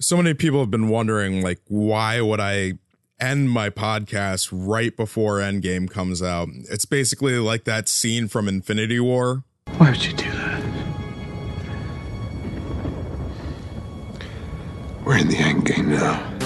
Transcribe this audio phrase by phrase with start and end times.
[0.00, 2.72] so many people have been wondering like why would i
[3.20, 9.00] end my podcast right before endgame comes out it's basically like that scene from infinity
[9.00, 9.42] war
[9.76, 10.62] Why would you do that?
[15.04, 16.37] We're in the endgame now.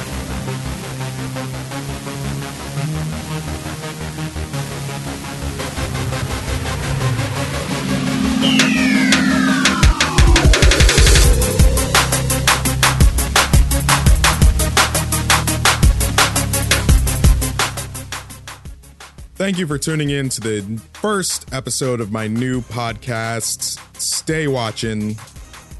[19.42, 23.76] Thank you for tuning in to the first episode of my new podcast.
[24.00, 25.16] Stay watching.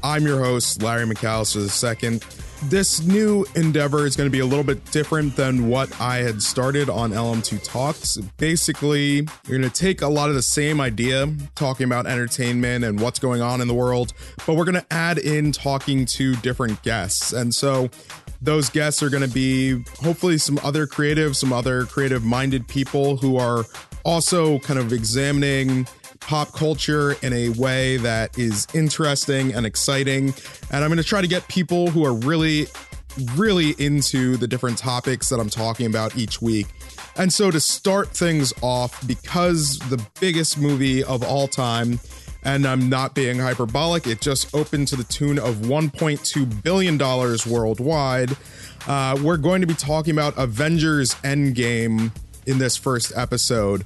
[0.03, 4.63] I'm your host larry mccallister ii this new endeavor is going to be a little
[4.63, 8.17] bit different than what I had started on LM2 Talks.
[8.37, 12.99] Basically, you're going to take a lot of the same idea, talking about entertainment and
[12.99, 14.13] what's going on in the world,
[14.45, 17.33] but we're going to add in talking to different guests.
[17.33, 17.89] And so
[18.41, 23.17] those guests are going to be hopefully some other creative, some other creative minded people
[23.17, 23.65] who are
[24.03, 25.87] also kind of examining
[26.23, 30.33] pop culture in a way that is interesting and exciting.
[30.71, 32.67] And I'm going to try to get people who are really,
[33.35, 36.67] really into the different topics that I'm talking about each week.
[37.15, 41.99] And so to start things off, because the biggest movie of all time,
[42.43, 48.35] and I'm not being hyperbolic, it just opened to the tune of $1.2 billion worldwide.
[48.87, 52.11] Uh, we're going to be talking about Avengers Endgame
[52.45, 53.85] in this first episode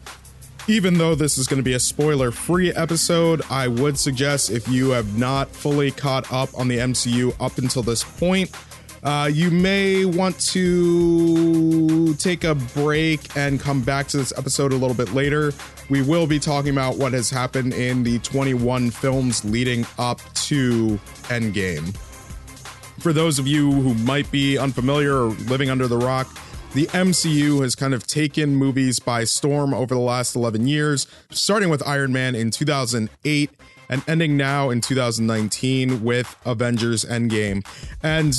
[0.67, 4.67] even though this is going to be a spoiler free episode, I would suggest if
[4.67, 8.51] you have not fully caught up on the MCU up until this point,
[9.03, 14.75] uh, you may want to take a break and come back to this episode a
[14.75, 15.53] little bit later.
[15.89, 20.99] We will be talking about what has happened in the 21 films leading up to
[21.29, 21.95] Endgame.
[22.99, 26.27] For those of you who might be unfamiliar or living under the rock,
[26.73, 31.69] the MCU has kind of taken movies by storm over the last 11 years, starting
[31.69, 33.49] with Iron Man in 2008
[33.89, 37.65] and ending now in 2019 with Avengers Endgame.
[38.03, 38.35] And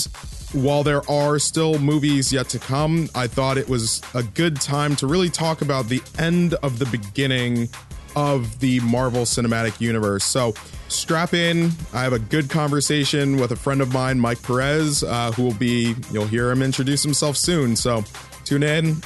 [0.52, 4.97] while there are still movies yet to come, I thought it was a good time
[4.97, 7.69] to really talk about the end of the beginning
[8.16, 10.25] of the Marvel Cinematic Universe.
[10.25, 10.54] So
[10.88, 11.70] strap in.
[11.92, 15.54] I have a good conversation with a friend of mine, Mike Perez, uh, who will
[15.54, 17.76] be, you'll hear him introduce himself soon.
[17.76, 18.04] So
[18.48, 18.97] tune in,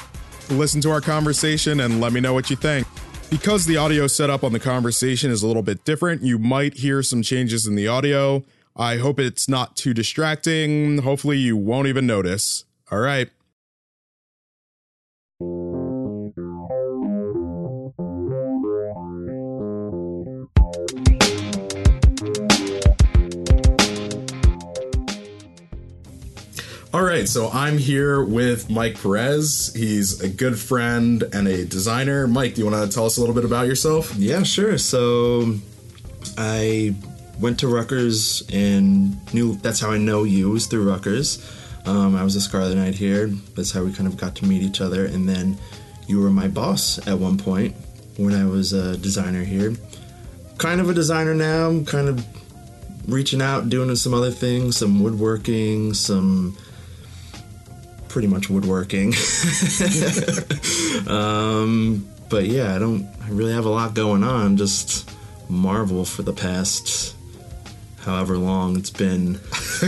[0.50, 2.86] listen to our conversation, and let me know what you think.
[3.28, 7.02] Because the audio setup on the conversation is a little bit different, you might hear
[7.02, 8.44] some changes in the audio.
[8.76, 10.98] I hope it's not too distracting.
[10.98, 12.64] Hopefully, you won't even notice.
[12.90, 13.30] All right.
[26.94, 29.72] All right, so I'm here with Mike Perez.
[29.74, 32.26] He's a good friend and a designer.
[32.26, 34.14] Mike, do you want to tell us a little bit about yourself?
[34.16, 34.76] Yeah, sure.
[34.76, 35.54] So
[36.36, 36.94] I
[37.40, 41.50] went to Rutgers and knew that's how I know you was through Rutgers.
[41.86, 43.28] Um, I was a Scarlet Knight here.
[43.56, 45.06] That's how we kind of got to meet each other.
[45.06, 45.56] And then
[46.08, 47.74] you were my boss at one point
[48.18, 49.74] when I was a designer here.
[50.58, 51.82] Kind of a designer now.
[51.84, 52.22] Kind of
[53.08, 56.54] reaching out, doing some other things, some woodworking, some
[58.12, 59.08] pretty much woodworking.
[61.08, 64.58] um, but yeah, I don't I really have a lot going on.
[64.58, 65.10] Just
[65.48, 67.16] Marvel for the past
[68.02, 69.40] however long it's been.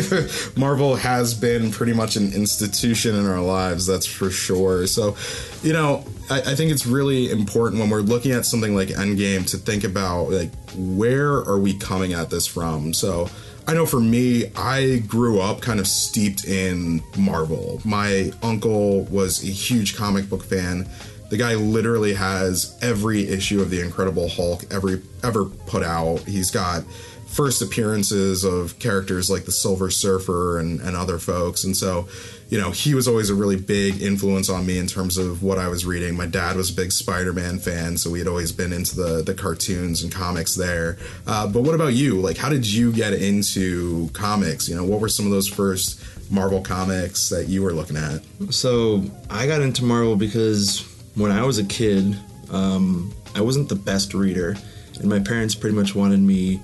[0.56, 4.86] Marvel has been pretty much an institution in our lives, that's for sure.
[4.86, 5.16] So,
[5.62, 9.48] you know, I, I, think it's really important when we're looking at something like Endgame
[9.50, 12.94] to think about like where are we coming at this from?
[12.94, 13.28] So
[13.66, 17.80] I know for me, I grew up kind of steeped in Marvel.
[17.84, 20.86] My uncle was a huge comic book fan.
[21.30, 26.18] The guy literally has every issue of the Incredible Hulk every ever put out.
[26.20, 26.84] He's got
[27.26, 31.64] first appearances of characters like the Silver Surfer and, and other folks.
[31.64, 32.06] And so
[32.54, 35.58] you know, he was always a really big influence on me in terms of what
[35.58, 36.14] I was reading.
[36.14, 39.34] My dad was a big Spider-Man fan, so we had always been into the the
[39.34, 40.96] cartoons and comics there.
[41.26, 42.20] Uh, but what about you?
[42.20, 44.68] Like, how did you get into comics?
[44.68, 48.22] You know, what were some of those first Marvel comics that you were looking at?
[48.50, 50.82] So I got into Marvel because
[51.16, 52.16] when I was a kid,
[52.52, 54.54] um, I wasn't the best reader,
[55.00, 56.62] and my parents pretty much wanted me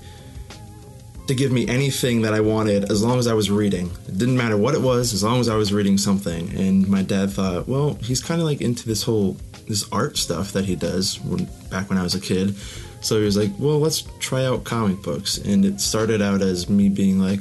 [1.31, 3.89] to give me anything that I wanted as long as I was reading.
[4.05, 6.49] It didn't matter what it was, as long as I was reading something.
[6.57, 10.51] And my dad thought, well, he's kind of like into this whole this art stuff
[10.51, 12.57] that he does when, back when I was a kid.
[12.99, 15.37] So he was like, well, let's try out comic books.
[15.37, 17.39] And it started out as me being like,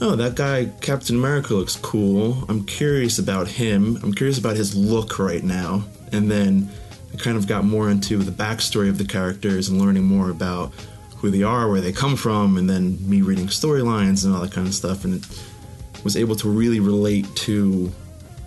[0.00, 2.46] oh, that guy, Captain America, looks cool.
[2.48, 3.98] I'm curious about him.
[4.02, 5.84] I'm curious about his look right now.
[6.10, 6.70] And then
[7.12, 10.72] I kind of got more into the backstory of the characters and learning more about
[11.20, 14.52] who they are, where they come from, and then me reading storylines and all that
[14.52, 15.04] kind of stuff.
[15.04, 17.92] And it was able to really relate to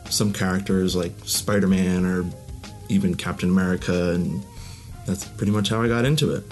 [0.09, 2.25] some characters like Spider Man or
[2.89, 4.13] even Captain America.
[4.13, 4.43] And
[5.05, 6.43] that's pretty much how I got into it.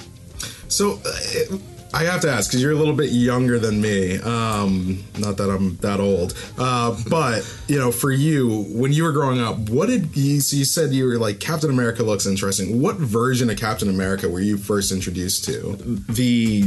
[0.68, 1.58] So uh,
[1.94, 4.18] I have to ask because you're a little bit younger than me.
[4.20, 9.12] Um, not that I'm that old, uh, but you know, for you, when you were
[9.12, 10.40] growing up, what did you?
[10.40, 12.82] So you said you were like Captain America looks interesting.
[12.82, 15.76] What version of Captain America were you first introduced to?
[16.10, 16.64] The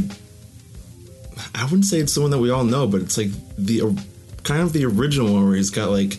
[1.53, 3.81] I wouldn't say it's the one that we all know, but it's like the
[4.43, 6.17] kind of the original one where he's got like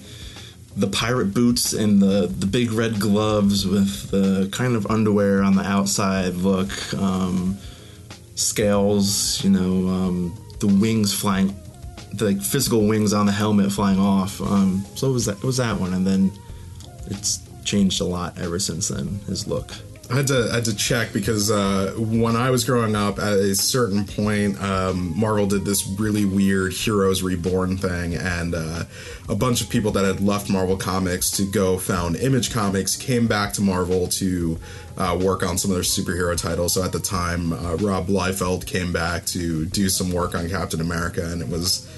[0.77, 5.55] the pirate boots and the the big red gloves with the kind of underwear on
[5.55, 6.71] the outside look.
[6.95, 7.59] Um,
[8.37, 11.55] scales, you know, um, the wings flying,
[12.15, 14.41] the like, physical wings on the helmet flying off.
[14.41, 16.31] Um, so it was that, it was that one, and then
[17.07, 19.19] it's changed a lot ever since then.
[19.27, 19.73] His look.
[20.09, 23.33] I had to I had to check because uh, when I was growing up, at
[23.39, 28.85] a certain point, um, Marvel did this really weird Heroes Reborn thing, and uh,
[29.29, 33.27] a bunch of people that had left Marvel Comics to go found Image Comics came
[33.27, 34.59] back to Marvel to
[34.97, 36.75] uh, work on some of their superhero titles.
[36.75, 40.81] So at the time, uh, Rob Liefeld came back to do some work on Captain
[40.81, 41.89] America, and it was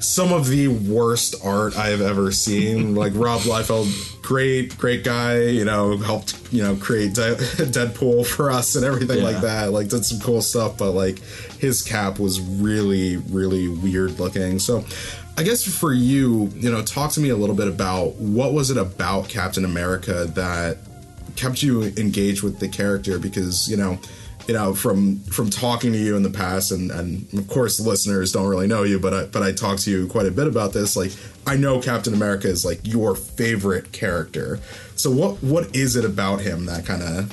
[0.00, 2.94] some of the worst art I have ever seen.
[3.02, 5.40] like Rob Liefeld, great, great guy.
[5.42, 9.24] You know, helped you know create De- Deadpool for us and everything Yeah.
[9.24, 9.72] like that.
[9.72, 11.18] Like did some cool stuff, but like
[11.58, 14.58] his cap was really, really weird looking.
[14.58, 14.84] So.
[15.38, 18.70] I guess for you, you know, talk to me a little bit about what was
[18.70, 20.76] it about Captain America that
[21.36, 23.98] kept you engaged with the character because you know
[24.50, 28.32] you know from from talking to you in the past and and of course listeners
[28.32, 30.72] don't really know you but I, but I talk to you quite a bit about
[30.72, 31.12] this like
[31.46, 34.58] I know Captain America is like your favorite character
[34.96, 37.30] so what what is it about him that kind of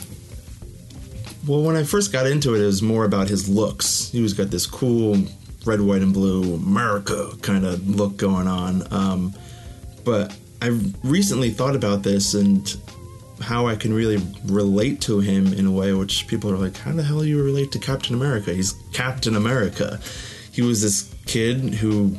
[1.48, 4.10] Well, when I first got into it, it was more about his looks.
[4.12, 5.18] He was got this cool
[5.66, 8.94] red, white, and blue America kind of look going on.
[8.94, 9.34] Um,
[10.04, 10.68] but I
[11.04, 12.68] recently thought about this and
[13.42, 16.92] how I can really relate to him in a way which people are like, how
[16.92, 18.54] the hell do you relate to Captain America?
[18.54, 20.00] He's Captain America.
[20.52, 22.18] He was this kid who,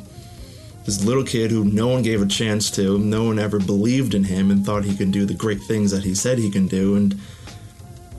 [0.85, 4.23] this little kid who no one gave a chance to, no one ever believed in
[4.23, 6.95] him and thought he could do the great things that he said he can do.
[6.95, 7.19] And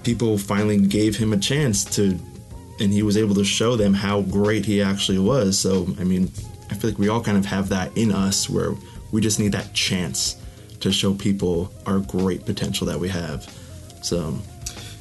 [0.02, 2.18] people finally gave him a chance to
[2.80, 6.30] and he was able to show them how great he actually was so i mean
[6.70, 8.72] i feel like we all kind of have that in us where
[9.12, 10.39] we just need that chance
[10.80, 13.46] to show people our great potential that we have.
[14.02, 14.38] So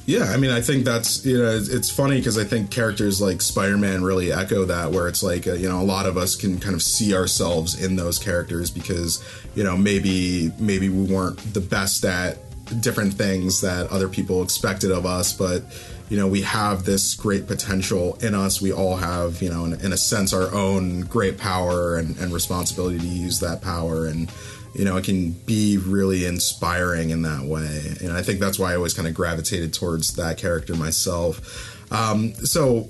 [0.06, 3.40] Yeah, I mean, I think that's you know, it's- funny because I think characters like
[3.42, 6.58] Spider-Man really echo that, where it's like uh, you know, a lot of us can
[6.58, 9.22] kind of see ourselves in those characters because
[9.54, 12.38] you know maybe maybe we weren't the best at
[12.80, 15.62] different things that other people expected of us, but
[16.10, 18.60] you know, we have this great potential in us.
[18.60, 22.34] We all have, you know, in, in a sense, our own great power and, and
[22.34, 24.30] responsibility to use that power and
[24.72, 27.96] you know, it can be really inspiring in that way.
[28.00, 31.92] And I think that's why I always kind of gravitated towards that character myself.
[31.92, 32.88] Um, so,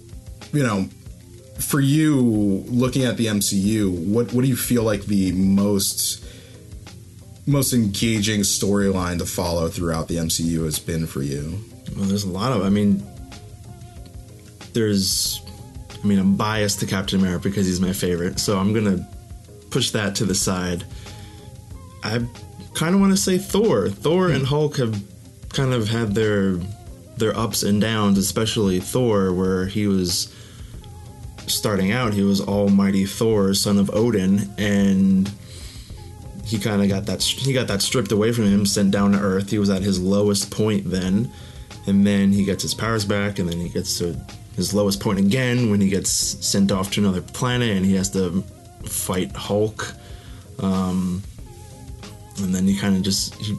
[0.52, 0.90] you know,
[1.58, 2.16] for you
[2.68, 6.22] looking at the MCU, what what do you feel like the most
[7.46, 11.60] most engaging storyline to follow throughout the MCU has been for you?
[11.96, 13.02] well there's a lot of i mean
[14.72, 15.42] there's
[16.02, 19.06] i mean i'm biased to captain america because he's my favorite so i'm gonna
[19.70, 20.84] push that to the side.
[22.02, 22.24] I
[22.74, 23.88] kind of want to say thor.
[23.88, 25.00] Thor and hulk have
[25.50, 26.56] kind of had their
[27.16, 30.34] their ups and downs especially thor where he was
[31.46, 35.30] starting out he was almighty thor son of odin and
[36.46, 39.18] he kind of got that he got that stripped away from him sent down to
[39.18, 39.50] earth.
[39.50, 41.30] He was at his lowest point then
[41.86, 44.18] and then he gets his powers back and then he gets to
[44.60, 48.10] his lowest point again when he gets sent off to another planet and he has
[48.10, 48.42] to
[48.84, 49.94] fight hulk.
[50.58, 51.22] Um,
[52.42, 53.56] and then he kind of just he,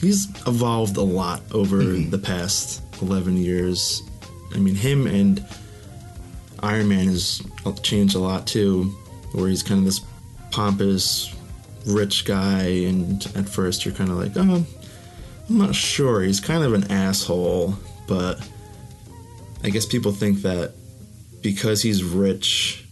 [0.00, 4.02] he's evolved a lot over the past 11 years.
[4.52, 5.44] I mean him and
[6.64, 7.40] iron man has
[7.82, 8.84] changed a lot too
[9.32, 10.00] where he's kind of this
[10.50, 11.32] pompous
[11.86, 14.64] rich guy and at first you're kind of like oh
[15.48, 17.74] i'm not sure he's kind of an asshole
[18.06, 18.40] but
[19.64, 20.72] i guess people think that
[21.42, 22.86] because he's rich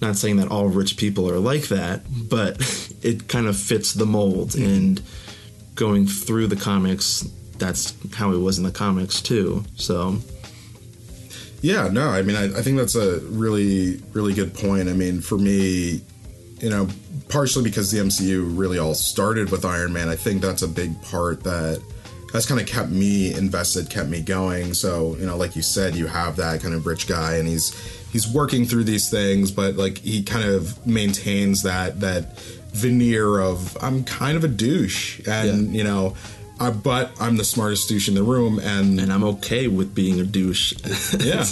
[0.00, 2.60] not saying that all rich people are like that but
[3.02, 4.50] it kind of fits the mold.
[4.50, 4.64] Mm-hmm.
[4.64, 5.02] And
[5.74, 9.64] going through the comics that's how it was in the comics too.
[9.76, 10.18] So
[11.60, 14.88] Yeah, no, I mean, I, I think that's a really, really good point.
[14.88, 16.00] I mean, for me,
[16.60, 16.88] you know,
[17.28, 21.00] partially because the MCU really all started with Iron Man, I think that's a big
[21.02, 21.82] part that
[22.32, 24.74] has kind of kept me invested, kept me going.
[24.74, 27.72] So, you know, like you said, you have that kind of rich guy and he's
[28.12, 32.38] he's working through these things, but like he kind of maintains that that
[32.72, 35.78] veneer of I'm kind of a douche and, Yeah.
[35.78, 36.14] you know,
[36.60, 40.20] I, but I'm the smartest douche in the room and And I'm okay with being
[40.20, 40.74] a douche.
[41.18, 41.44] Yeah.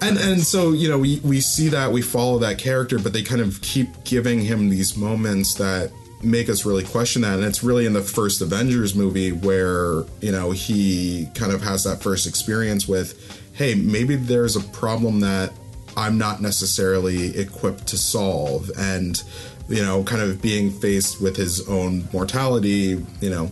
[0.00, 3.22] and and so you know we we see that we follow that character but they
[3.22, 5.90] kind of keep giving him these moments that
[6.22, 10.32] make us really question that and it's really in the first avengers movie where you
[10.32, 15.52] know he kind of has that first experience with hey maybe there's a problem that
[15.96, 19.22] i'm not necessarily equipped to solve and
[19.68, 23.48] you know kind of being faced with his own mortality you know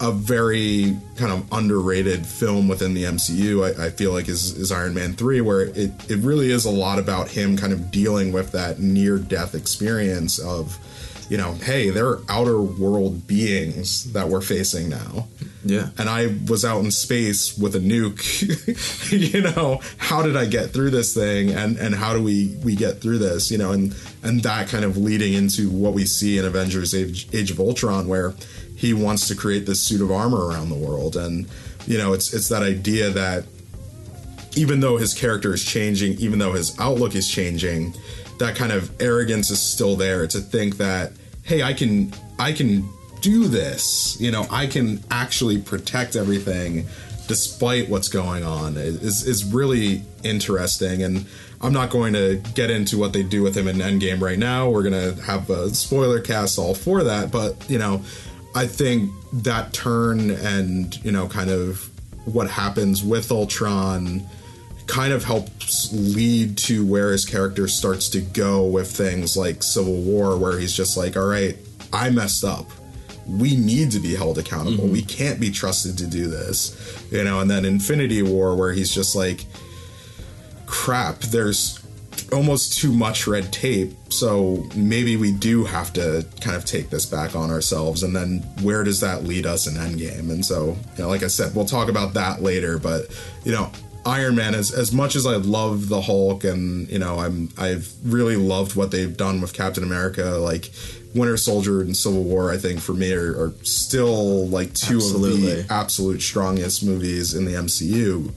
[0.00, 3.78] a very kind of underrated film within the MCU.
[3.78, 6.70] I, I feel like is, is Iron Man three, where it it really is a
[6.70, 10.78] lot about him kind of dealing with that near death experience of,
[11.30, 15.28] you know, hey, there are outer world beings that we're facing now.
[15.64, 15.90] yeah.
[15.96, 18.20] And I was out in space with a nuke.
[19.32, 21.52] you know, how did I get through this thing?
[21.52, 23.48] And and how do we we get through this?
[23.48, 23.94] You know, and
[24.24, 28.08] and that kind of leading into what we see in Avengers Age, Age of Ultron,
[28.08, 28.34] where
[28.76, 31.14] he wants to create this suit of armor around the world.
[31.14, 31.46] And
[31.86, 33.44] you know, it's it's that idea that
[34.56, 37.94] even though his character is changing, even though his outlook is changing,
[38.40, 41.12] that kind of arrogance is still there to think that,
[41.50, 42.88] hey, I can I can
[43.20, 44.16] do this.
[44.20, 46.86] You know, I can actually protect everything
[47.26, 51.26] despite what's going on is is really interesting and
[51.60, 54.70] I'm not going to get into what they do with him in Endgame right now.
[54.70, 58.02] We're going to have a spoiler cast all for that, but you know,
[58.54, 61.90] I think that turn and, you know, kind of
[62.26, 64.22] what happens with Ultron
[64.90, 70.02] kind of helps lead to where his character starts to go with things like Civil
[70.02, 71.56] War, where he's just like, all right,
[71.92, 72.66] I messed up.
[73.26, 74.84] We need to be held accountable.
[74.84, 74.92] Mm-hmm.
[74.92, 76.76] We can't be trusted to do this.
[77.12, 79.46] You know, and then Infinity War, where he's just like,
[80.66, 81.78] crap, there's
[82.32, 83.92] almost too much red tape.
[84.08, 88.02] So maybe we do have to kind of take this back on ourselves.
[88.02, 90.30] And then where does that lead us in Endgame?
[90.30, 92.78] And so, you know, like I said, we'll talk about that later.
[92.78, 93.06] But,
[93.44, 93.70] you know,
[94.06, 97.92] Iron Man, as, as much as I love the Hulk and, you know, I'm, I've
[98.04, 100.70] really loved what they've done with Captain America, like
[101.14, 105.20] Winter Soldier and Civil War, I think for me are, are still like two of
[105.20, 108.32] the absolute strongest movies in the MCU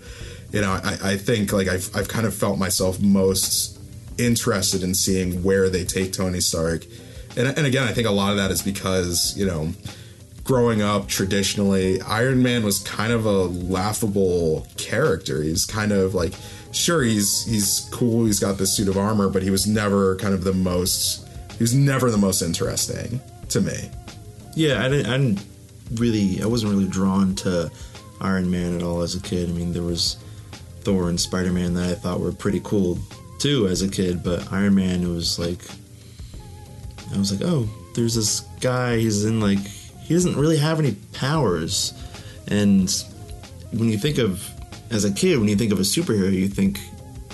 [0.53, 3.79] you know, I, I think like I've, I've kind of felt myself most
[4.19, 6.85] interested in seeing where they take Tony Stark.
[7.35, 9.73] And, and again, I think a lot of that is because, you know,
[10.43, 15.41] growing up traditionally, Iron Man was kind of a laughable character.
[15.41, 16.33] He's kind of like,
[16.71, 20.33] sure, he's he's cool, he's got this suit of armor, but he was never kind
[20.33, 23.89] of the most, he was never the most interesting to me.
[24.55, 25.45] Yeah, I didn't, I didn't
[25.95, 27.71] really, I wasn't really drawn to
[28.21, 29.49] Iron Man at all as a kid.
[29.49, 30.17] I mean, there was
[30.81, 32.99] Thor and Spider Man that I thought were pretty cool
[33.39, 35.59] too as a kid, but Iron Man, it was like,
[37.13, 39.59] I was like, oh, there's this guy, he's in like,
[40.03, 41.93] he doesn't really have any powers.
[42.47, 42.89] And
[43.71, 44.47] when you think of,
[44.91, 46.79] as a kid, when you think of a superhero, you think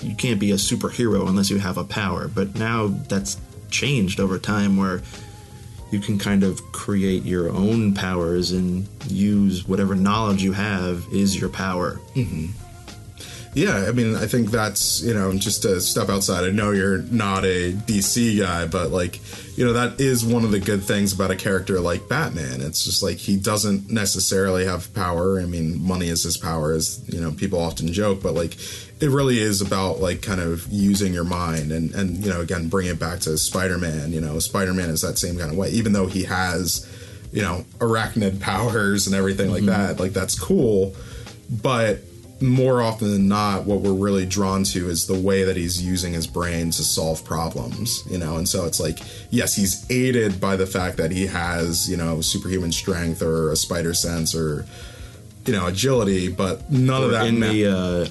[0.02, 2.28] you can't be a superhero unless you have a power.
[2.28, 3.36] But now that's
[3.70, 5.02] changed over time where
[5.90, 11.38] you can kind of create your own powers and use whatever knowledge you have is
[11.38, 12.00] your power.
[12.14, 12.46] Mm-hmm.
[13.52, 16.44] Yeah, I mean, I think that's, you know, just to step outside.
[16.44, 19.18] I know you're not a DC guy, but like,
[19.56, 22.60] you know, that is one of the good things about a character like Batman.
[22.60, 25.40] It's just like he doesn't necessarily have power.
[25.40, 28.56] I mean, money is his power, as, you know, people often joke, but like,
[29.00, 32.68] it really is about like kind of using your mind and, and, you know, again,
[32.68, 34.12] bring it back to Spider Man.
[34.12, 36.88] You know, Spider Man is that same kind of way, even though he has,
[37.32, 39.70] you know, arachnid powers and everything like mm-hmm.
[39.70, 39.98] that.
[39.98, 40.94] Like, that's cool.
[41.50, 42.04] But
[42.42, 46.12] more often than not, what we're really drawn to is the way that he's using
[46.12, 48.36] his brain to solve problems, you know?
[48.36, 48.98] And so it's like,
[49.30, 53.56] yes, he's aided by the fact that he has, you know, superhuman strength or a
[53.56, 54.64] spider sense or,
[55.46, 58.06] you know, agility, but none of that in ma- the uh,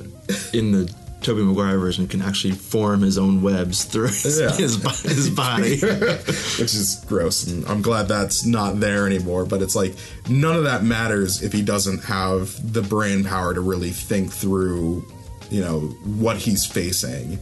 [0.54, 4.52] in the Tobey Maguire version can actually form his own webs through his, Yeah.
[4.52, 5.78] his, his body.
[5.82, 9.94] which is gross and i'm glad that's not there anymore but it's like
[10.30, 15.06] none of that matters if he doesn't have the brain power to really think through
[15.50, 15.80] you know
[16.20, 17.40] what he's facing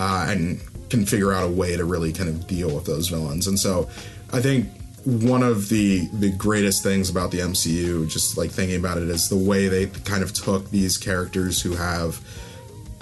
[0.00, 3.46] uh, and can figure out a way to really kind of deal with those villains
[3.46, 3.88] and so
[4.32, 4.66] i think
[5.04, 9.28] one of the the greatest things about the mcu just like thinking about it is
[9.28, 12.20] the way they kind of took these characters who have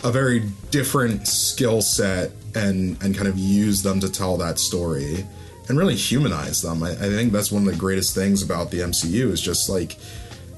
[0.05, 0.41] a very
[0.71, 5.27] different skill set and and kind of use them to tell that story
[5.69, 6.83] and really humanize them.
[6.83, 9.97] I, I think that's one of the greatest things about the MCU is just like,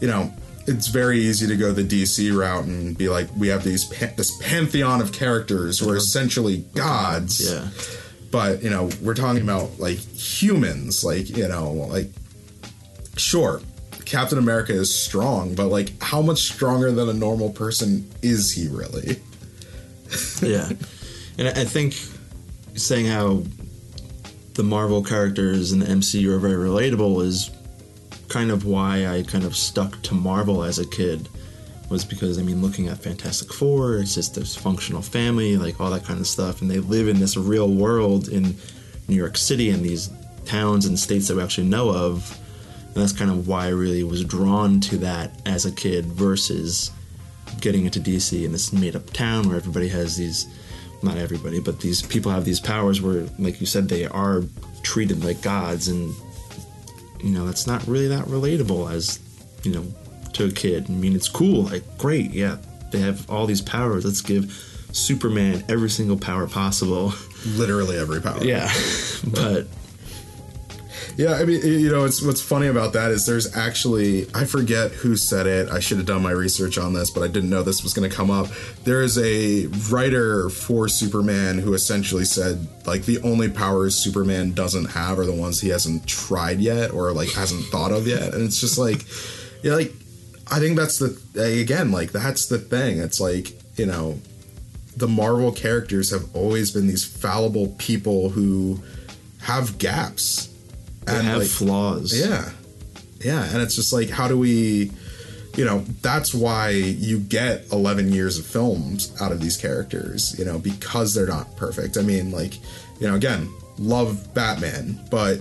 [0.00, 0.32] you know,
[0.66, 4.12] it's very easy to go the DC route and be like, we have these pa-
[4.16, 5.98] this pantheon of characters who are uh-huh.
[5.98, 7.50] essentially gods.
[7.50, 7.68] Yeah.
[8.30, 12.10] But you know, we're talking about like humans, like you know, like
[13.16, 13.60] sure,
[14.04, 18.68] Captain America is strong, but like, how much stronger than a normal person is he
[18.68, 19.20] really?
[20.42, 20.70] yeah,
[21.38, 21.94] and I think
[22.74, 23.42] saying how
[24.54, 27.50] the Marvel characters and the MCU are very relatable is
[28.28, 31.28] kind of why I kind of stuck to Marvel as a kid.
[31.88, 35.90] Was because I mean, looking at Fantastic Four, it's just this functional family, like all
[35.90, 38.54] that kind of stuff, and they live in this real world in
[39.08, 40.08] New York City and these
[40.44, 42.38] towns and states that we actually know of.
[42.86, 46.92] And that's kind of why I really was drawn to that as a kid versus
[47.60, 50.46] getting into DC in this made up town where everybody has these
[51.02, 54.42] not everybody, but these people have these powers where, like you said, they are
[54.82, 56.14] treated like gods, and
[57.20, 59.18] you know that's not really that relatable as
[59.62, 59.84] you know
[60.34, 60.86] to a kid.
[60.88, 62.58] I mean, it's cool, like great, yeah,
[62.92, 64.04] they have all these powers.
[64.04, 64.52] Let's give
[64.92, 67.14] Superman every single power possible.
[67.46, 68.42] Literally every power.
[68.44, 68.70] Yeah,
[69.26, 69.66] but
[71.16, 74.90] Yeah, I mean, you know, it's what's funny about that is there's actually I forget
[74.92, 75.68] who said it.
[75.68, 78.08] I should have done my research on this, but I didn't know this was going
[78.08, 78.46] to come up.
[78.84, 84.86] There is a writer for Superman who essentially said like the only powers Superman doesn't
[84.86, 88.42] have are the ones he hasn't tried yet or like hasn't thought of yet, and
[88.42, 89.04] it's just like,
[89.62, 89.92] yeah, like
[90.50, 91.18] I think that's the
[91.60, 92.98] again like that's the thing.
[92.98, 94.20] It's like you know,
[94.96, 98.80] the Marvel characters have always been these fallible people who
[99.42, 100.49] have gaps
[101.06, 102.18] they have flaws.
[102.18, 102.50] yeah.
[103.20, 103.44] Yeah.
[103.52, 104.90] And it's just like, how do we,
[105.56, 110.44] you know, that's why you get 11 years of films out of these characters, you
[110.44, 111.98] know, because they're not perfect.
[111.98, 112.54] I mean, like,
[113.00, 115.40] you know, again, love Batman, but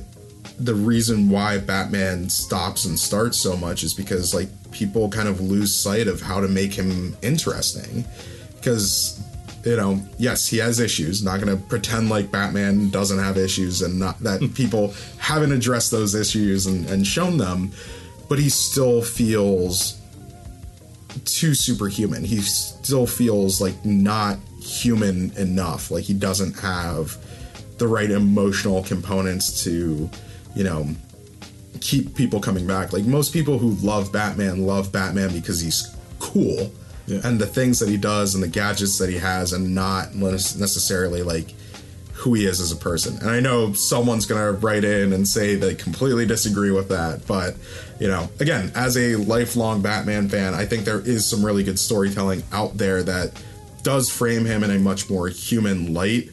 [0.60, 5.39] the reason why Batman stops and starts so much is because, like, people kind of
[5.39, 8.04] lose sight of how to make him interesting.
[8.56, 9.22] Because
[9.63, 11.24] you know, yes, he has issues.
[11.24, 14.48] Not going to pretend like Batman doesn't have issues and not that hmm.
[14.48, 17.72] people haven't addressed those issues and, and shown them,
[18.28, 20.00] but he still feels
[21.26, 22.24] too superhuman.
[22.24, 25.91] He still feels like not human enough.
[25.91, 27.17] Like he doesn't have
[27.78, 30.10] the right emotional components to,
[30.56, 30.88] you know,
[31.82, 32.93] keep people coming back.
[32.93, 36.72] Like most people who love Batman love Batman because he's cool
[37.10, 37.22] Yeah.
[37.24, 41.24] and the things that he does and the gadgets that he has and not necessarily
[41.24, 41.54] like
[42.13, 43.17] who he is as a person.
[43.22, 47.26] And I know someone's going to write in and say they completely disagree with that,
[47.26, 47.56] but
[48.00, 51.80] you know, again, as a lifelong Batman fan, I think there is some really good
[51.80, 53.41] storytelling out there that
[53.84, 56.30] does frame him in a much more human light.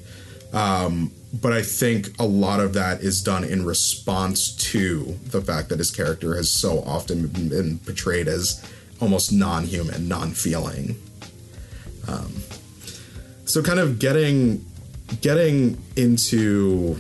[0.53, 5.69] Um, but I think a lot of that is done in response to the fact
[5.69, 8.65] that his character has so often been portrayed as
[9.01, 10.97] almost non-human, non-feeling.
[12.09, 12.33] Um,
[13.45, 14.65] so kind of getting
[15.21, 16.97] getting into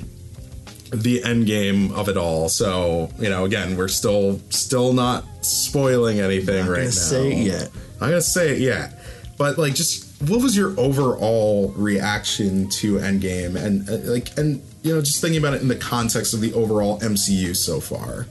[0.90, 2.48] the end game of it all.
[2.48, 6.90] So you know, again, we're still still not spoiling anything Not right now.
[6.90, 7.70] say it yet.
[8.00, 8.98] I'm gonna say it yet,
[9.38, 14.94] but like, just what was your overall reaction to Endgame, and uh, like, and you
[14.94, 18.26] know, just thinking about it in the context of the overall MCU so far.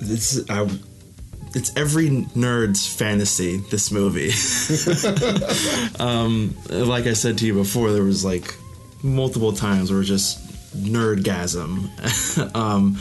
[0.00, 0.68] It's I,
[1.54, 3.58] it's every nerd's fantasy.
[3.58, 4.30] This movie.
[6.00, 8.54] um, like I said to you before, there was like
[9.02, 10.38] multiple times where just
[10.74, 12.54] nerdgasm.
[12.56, 12.98] um,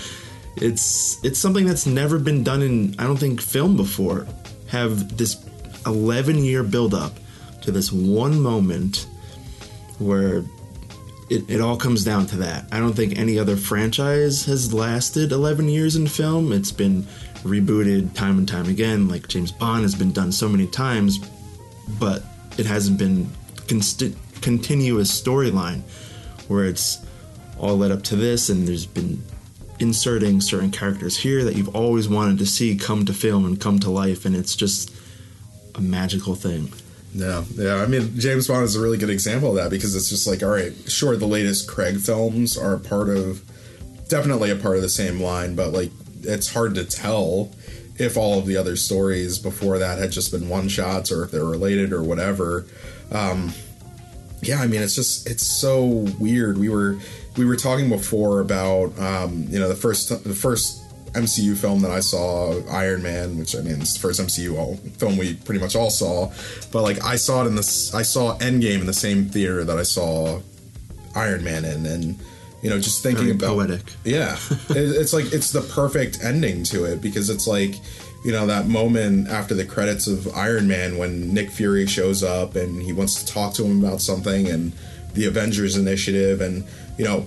[0.57, 4.27] it's it's something that's never been done in I don't think film before.
[4.67, 5.43] Have this
[5.85, 7.13] eleven year build up
[7.61, 9.07] to this one moment
[9.99, 10.43] where
[11.29, 12.65] it, it all comes down to that.
[12.71, 16.51] I don't think any other franchise has lasted 11 years in film.
[16.51, 17.07] It's been
[17.43, 19.07] rebooted time and time again.
[19.07, 21.19] Like James Bond has been done so many times,
[21.99, 22.23] but
[22.57, 23.29] it hasn't been
[23.67, 25.81] continuous storyline
[26.47, 27.05] where it's
[27.57, 29.21] all led up to this and there's been
[29.79, 33.79] inserting certain characters here that you've always wanted to see come to film and come
[33.79, 34.93] to life and it's just
[35.75, 36.71] a magical thing.
[37.13, 37.75] Yeah, yeah.
[37.75, 40.43] I mean, James Bond is a really good example of that because it's just like,
[40.43, 43.41] all right, sure, the latest Craig films are part of,
[44.07, 45.91] definitely a part of the same line, but like,
[46.23, 47.51] it's hard to tell
[47.97, 51.31] if all of the other stories before that had just been one shots or if
[51.31, 52.65] they're related or whatever.
[53.11, 53.53] Um,
[54.41, 56.57] yeah, I mean, it's just it's so weird.
[56.57, 56.97] We were
[57.37, 60.81] we were talking before about um, you know the first the first
[61.13, 64.75] MCU film that I saw, Iron Man, which I mean, it's the first MCU all,
[64.97, 66.31] film we pretty much all saw.
[66.71, 69.77] But like, I saw it in this, I saw Endgame in the same theater that
[69.77, 70.41] I saw
[71.15, 72.19] Iron Man in, and
[72.61, 73.93] you know, just thinking Very about poetic.
[74.03, 74.37] yeah,
[74.69, 77.75] it, it's like it's the perfect ending to it because it's like
[78.23, 82.55] you know that moment after the credits of Iron Man when Nick Fury shows up
[82.55, 84.73] and he wants to talk to him about something and
[85.13, 86.63] the Avengers Initiative and
[86.97, 87.25] you know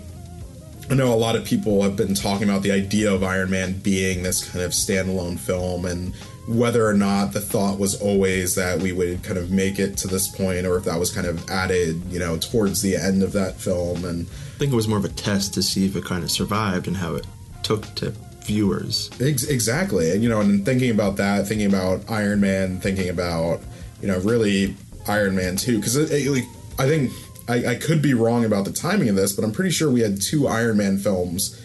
[0.90, 3.72] I know a lot of people have been talking about the idea of Iron Man
[3.78, 6.14] being this kind of standalone film and
[6.46, 10.08] whether or not the thought was always that we would kind of make it to
[10.08, 13.32] this point or if that was kind of added, you know, towards the end of
[13.32, 16.04] that film and I think it was more of a test to see if it
[16.04, 17.26] kind of survived and how it
[17.62, 18.12] took to
[18.44, 19.10] viewers.
[19.20, 20.10] Ex- exactly.
[20.10, 23.60] And, you know, and thinking about that, thinking about Iron Man, thinking about,
[24.00, 24.76] you know, really
[25.08, 26.44] Iron Man 2, because like,
[26.78, 27.10] I think
[27.48, 30.00] I, I could be wrong about the timing of this, but I'm pretty sure we
[30.00, 31.60] had two Iron Man films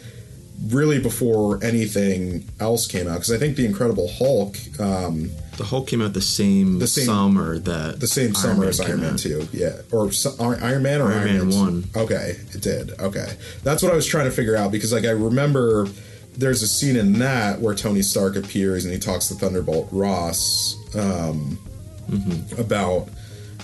[0.67, 3.13] really before anything else came out.
[3.15, 7.05] Because I think The Incredible Hulk, um, The Hulk came out the same, The same-
[7.05, 9.19] summer that the same summer as came Iron Man out.
[9.19, 9.77] 2, yeah.
[9.91, 11.57] Or Iron Man or Iron Iron, Man 2?
[11.57, 11.83] 1.
[11.95, 12.99] Okay, it did.
[12.99, 13.31] Okay.
[13.63, 15.87] That's what I was trying to figure out because, like, I remember
[16.37, 20.75] there's a scene in that where Tony Stark appears and he talks to Thunderbolt Ross
[20.95, 21.57] um,
[22.09, 22.59] Mm-hmm.
[22.59, 23.07] about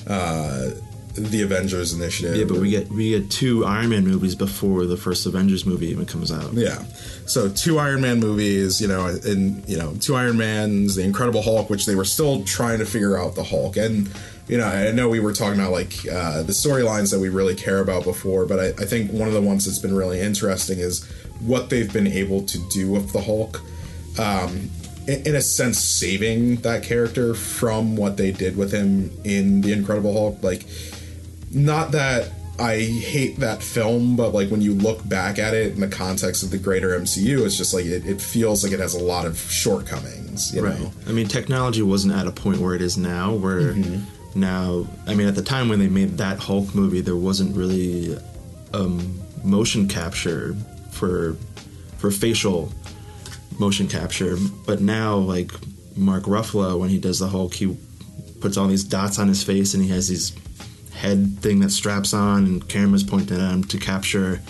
[0.08, 0.70] uh,
[1.16, 2.36] the Avengers Initiative.
[2.36, 5.88] Yeah, but we get we get two Iron Man movies before the first Avengers movie
[5.88, 6.54] even comes out.
[6.54, 6.84] Yeah.
[7.26, 11.42] So two Iron Man movies, you know, and you know, two Iron Mans, the Incredible
[11.42, 13.78] Hulk, which they were still trying to figure out the Hulk.
[13.78, 14.10] And
[14.48, 17.56] you know, I know we were talking about like uh, the storylines that we really
[17.56, 20.80] care about before, but I, I think one of the ones that's been really interesting
[20.80, 21.06] is
[21.40, 23.62] what they've been able to do with the Hulk.
[24.20, 24.70] Um,
[25.08, 29.74] in, in a sense, saving that character from what they did with him in the
[29.74, 30.44] Incredible Hulk.
[30.44, 30.66] Like,
[31.56, 35.80] not that I hate that film, but like when you look back at it in
[35.82, 38.94] the context of the greater MCU, it's just like it, it feels like it has
[38.94, 40.54] a lot of shortcomings.
[40.56, 40.80] You Right.
[40.80, 40.92] know?
[41.08, 44.40] I mean, technology wasn't at a point where it is now, where Mm-hmm.
[44.40, 48.18] now, I mean, at the time when they made that Hulk movie, there wasn't really
[48.74, 50.56] um, motion capture
[50.92, 51.36] for
[51.98, 52.72] for facial
[53.60, 54.38] motion capture.
[54.66, 55.52] But now, like
[55.98, 57.78] Mark Ruffalo, when he does the Hulk, he
[58.40, 60.32] puts all these dots on his face, and he has these
[61.06, 64.42] head thing that straps on, and cameras pointed at him to capture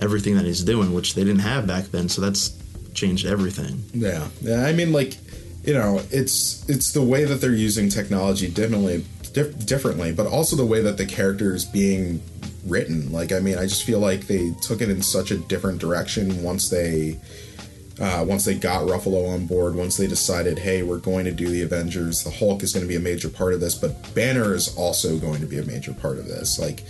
[0.00, 2.08] everything that he's doing, which they didn't have back then.
[2.08, 2.56] So that's
[2.94, 3.82] changed everything.
[3.92, 4.64] Yeah, yeah.
[4.64, 5.16] I mean, like,
[5.64, 10.56] you know, it's it's the way that they're using technology differently, dif- differently, but also
[10.56, 12.22] the way that the characters being
[12.66, 13.12] written.
[13.12, 16.42] Like, I mean, I just feel like they took it in such a different direction
[16.42, 17.18] once they.
[18.00, 21.48] Uh, once they got Ruffalo on board, once they decided, hey, we're going to do
[21.48, 24.54] the Avengers, the Hulk is going to be a major part of this, but Banner
[24.54, 26.58] is also going to be a major part of this.
[26.58, 26.82] Like,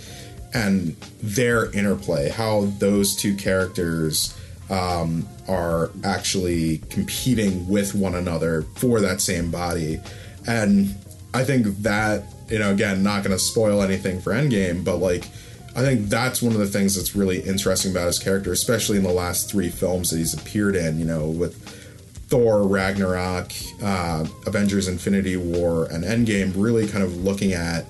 [0.53, 4.37] and their interplay, how those two characters
[4.69, 9.99] um, are actually competing with one another for that same body.
[10.47, 10.95] And
[11.33, 15.25] I think that, you know, again, not going to spoil anything for Endgame, but like,
[15.75, 19.03] I think that's one of the things that's really interesting about his character, especially in
[19.03, 21.55] the last three films that he's appeared in, you know, with
[22.27, 27.85] Thor, Ragnarok, uh, Avengers Infinity War, and Endgame, really kind of looking at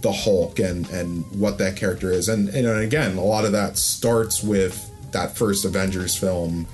[0.00, 3.44] the Hulk and and what that character is, and you know, and again, a lot
[3.44, 6.66] of that starts with that first Avengers film,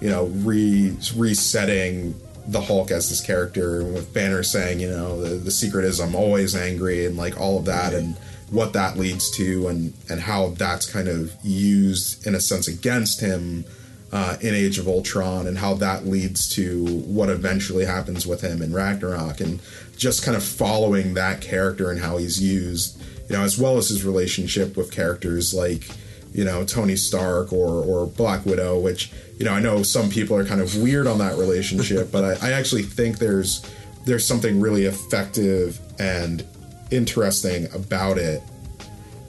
[0.00, 2.14] you know, re resetting
[2.46, 6.14] the Hulk as this character, with Banner saying, you know, the, the secret is I'm
[6.14, 8.16] always angry, and like all of that, and
[8.54, 13.20] what that leads to, and and how that's kind of used in a sense against
[13.20, 13.64] him.
[14.12, 18.62] Uh, in Age of Ultron, and how that leads to what eventually happens with him
[18.62, 19.60] in Ragnarok, and
[19.96, 23.88] just kind of following that character and how he's used, you know, as well as
[23.88, 25.88] his relationship with characters like,
[26.32, 30.36] you know, Tony Stark or or Black Widow, which you know I know some people
[30.36, 33.68] are kind of weird on that relationship, but I, I actually think there's
[34.04, 36.46] there's something really effective and
[36.90, 38.42] interesting about it.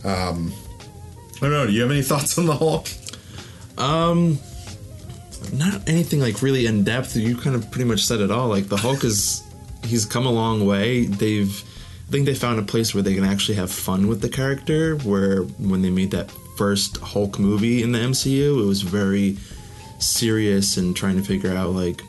[0.04, 0.54] Um,
[1.38, 1.66] I don't know.
[1.68, 2.88] Do you have any thoughts on the Hulk?
[3.78, 4.40] Um,
[5.54, 7.16] not anything like really in depth.
[7.16, 8.48] You kind of pretty much said it all.
[8.48, 9.44] Like the Hulk is,
[9.84, 11.06] he's come a long way.
[11.06, 11.64] They've,
[12.08, 14.96] I think they found a place where they can actually have fun with the character.
[14.98, 19.38] Where when they made that first Hulk movie in the MCU, it was very
[20.00, 22.02] serious and trying to figure out like,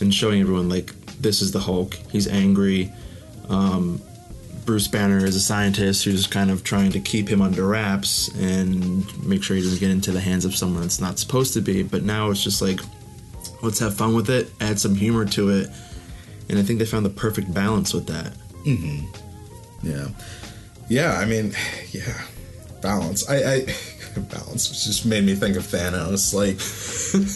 [0.00, 1.94] and showing everyone like this is the Hulk.
[2.10, 2.92] He's angry.
[3.48, 4.00] Um,
[4.70, 9.04] Bruce Banner is a scientist who's kind of trying to keep him under wraps and
[9.26, 11.82] make sure he doesn't get into the hands of someone that's not supposed to be.
[11.82, 12.78] But now it's just like,
[13.62, 15.70] let's have fun with it, add some humor to it.
[16.48, 18.32] And I think they found the perfect balance with that.
[18.64, 19.88] Mm-hmm.
[19.88, 20.06] Yeah,
[20.88, 21.18] yeah.
[21.18, 21.52] I mean,
[21.90, 22.22] yeah,
[22.80, 23.28] balance.
[23.28, 23.66] I, I
[24.18, 26.34] balance which just made me think of Thanos.
[26.34, 26.58] Like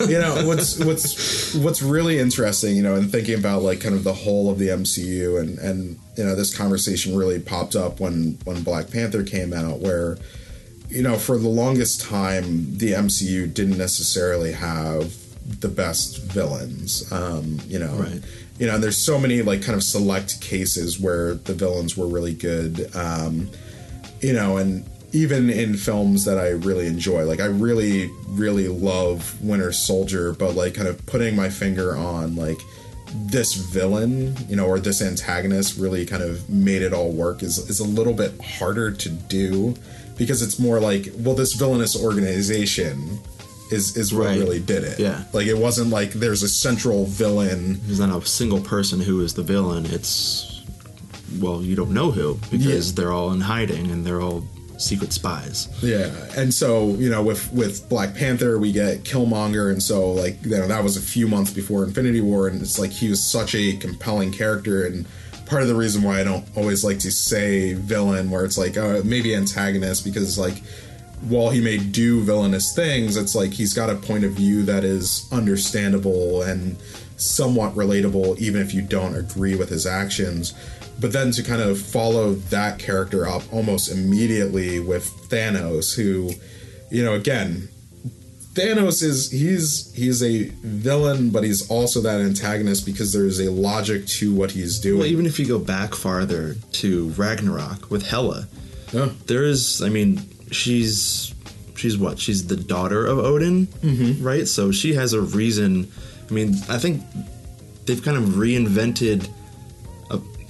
[0.11, 4.03] you know what's what's what's really interesting you know in thinking about like kind of
[4.03, 8.39] the whole of the MCU and and you know this conversation really popped up when
[8.45, 10.19] when Black Panther came out where
[10.89, 15.15] you know for the longest time the MCU didn't necessarily have
[15.61, 17.11] the best villains.
[17.13, 18.21] Um you know Right.
[18.59, 22.07] you know and there's so many like kind of select cases where the villains were
[22.07, 22.91] really good.
[22.97, 23.51] Um
[24.21, 29.41] you know, and even in films that I really enjoy, like I really, really love
[29.41, 32.59] Winter Soldier, but like kind of putting my finger on like
[33.31, 37.59] this villain, you know, or this antagonist really kind of made it all work is
[37.71, 39.75] is a little bit harder to do
[40.19, 43.21] because it's more like, well, this villainous organization
[43.71, 44.39] is is what Right.
[44.39, 44.99] really did it.
[44.99, 45.23] Yeah.
[45.33, 49.35] Like it wasn't like there's a central villain There's not a single person who is
[49.35, 49.87] the villain.
[49.87, 50.61] It's
[51.41, 52.95] well, you don't know who because Yeah.
[52.97, 54.45] they're all in hiding and they're all
[54.77, 55.69] secret spies.
[55.83, 60.43] Yeah, and so you know, with with Black Panther, we get Killmonger, and so like
[60.45, 63.23] you know that was a few months before Infinity War, and it's like he was
[63.23, 65.07] such a compelling character, and
[65.47, 68.77] part of the reason why I don't always like to say villain, where it's like
[68.77, 70.63] uh, maybe antagonist, because like
[71.29, 74.85] while he may do villainous things, it's like he's got a point of view that
[74.85, 76.77] is understandable and
[77.17, 80.53] somewhat relatable, even if you don't agree with his actions.
[81.01, 86.31] But then to kind of follow that character up almost immediately with Thanos, who,
[86.91, 87.69] you know, again,
[88.55, 94.07] Thanos is he's he's a villain, but he's also that antagonist because there's a logic
[94.07, 95.01] to what he's doing.
[95.01, 98.47] Well, even if you go back farther to Ragnarok with Hela,
[98.93, 99.09] Yeah.
[99.27, 99.83] there is.
[99.83, 101.35] I mean, she's
[101.75, 102.21] she's what?
[102.21, 104.25] She's the daughter of Odin, mm-hmm.
[104.25, 104.47] right?
[104.47, 105.91] So she has a reason.
[106.31, 107.03] I mean, I think
[107.87, 109.29] they've kind of reinvented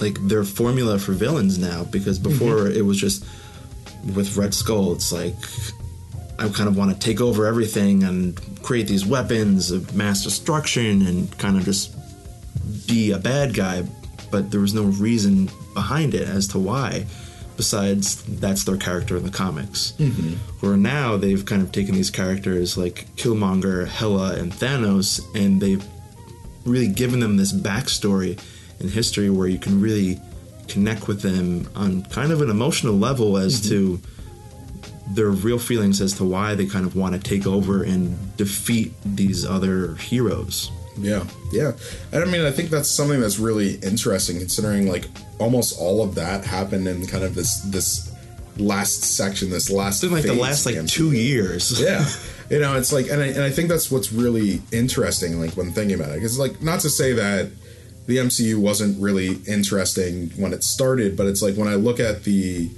[0.00, 3.24] like their formula for villains now because before it was just
[4.14, 4.92] with Red Skull.
[4.92, 5.34] It's like
[6.38, 11.06] I kind of want to take over everything and create these weapons of mass destruction
[11.06, 11.94] and kind of just
[12.86, 13.84] be a bad guy,
[14.30, 17.06] but there was no reason behind it as to why.
[17.56, 19.92] Besides, that's their character in the comics.
[19.98, 20.32] Mm-hmm.
[20.66, 25.84] Where now they've kind of taken these characters like Killmonger, Hela, and Thanos, and they've
[26.64, 28.40] really given them this backstory
[28.80, 30.20] in history where you can really
[30.68, 33.70] connect with them on kind of an emotional level as mm-hmm.
[33.70, 34.00] to
[35.08, 38.92] their real feelings as to why they kind of want to take over and defeat
[39.04, 40.70] these other heroes.
[40.96, 41.72] Yeah, yeah.
[42.12, 45.06] And I mean, I think that's something that's really interesting considering like
[45.38, 48.12] almost all of that happened in kind of this this
[48.56, 51.80] last section, this last It's been like the last like two years.
[51.80, 52.06] yeah
[52.50, 55.72] you know it's like and I, and I think that's what's really interesting like when
[55.72, 57.50] thinking about it because like not to say that
[58.06, 62.24] the mcu wasn't really interesting when it started but it's like when i look at
[62.24, 62.70] the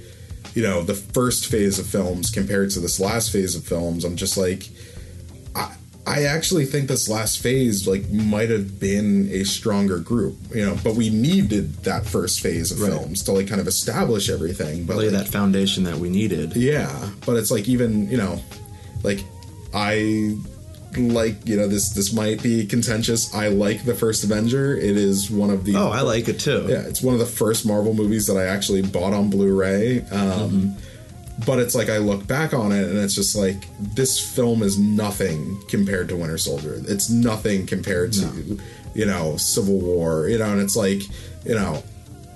[0.55, 4.15] you know the first phase of films compared to this last phase of films i'm
[4.15, 4.69] just like
[5.55, 5.73] i
[6.05, 10.77] i actually think this last phase like might have been a stronger group you know
[10.83, 12.91] but we needed that first phase of Right.
[12.91, 16.55] films to like kind of establish everything but Lay like, that foundation that we needed.
[16.55, 18.41] yeah, but it's like even you know,
[19.03, 19.19] like
[19.73, 20.35] I
[20.99, 23.33] like you know this this might be contentious.
[23.33, 24.75] I like the first Avenger.
[24.75, 26.65] It is one of the Oh, I like it too.
[26.69, 30.01] yeah, it's one of the first Marvel movies that I actually bought on Blu-ray.
[30.11, 30.75] Um,
[31.45, 34.79] But it's like I look back on it and it's just like this film is
[34.79, 36.81] nothing compared to Winter Soldier.
[36.87, 38.57] It's nothing compared to
[38.95, 40.27] you know Civil War.
[40.29, 41.01] You know, and it's like
[41.45, 41.83] you know,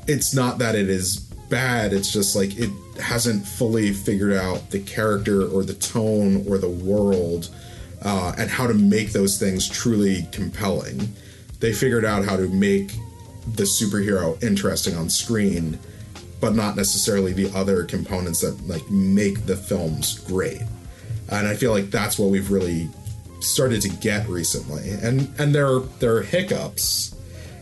[0.07, 1.17] it's not that it is
[1.49, 1.93] bad.
[1.93, 2.69] It's just like it
[3.01, 7.49] hasn't fully figured out the character or the tone or the world
[8.01, 11.13] uh, and how to make those things truly compelling.
[11.59, 12.91] They figured out how to make
[13.55, 15.77] the superhero interesting on screen,
[16.39, 20.61] but not necessarily the other components that like make the films great.
[21.29, 22.89] And I feel like that's what we've really
[23.39, 24.91] started to get recently.
[25.01, 27.15] And and there are there are hiccups.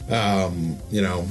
[0.09, 1.27] Um, you know,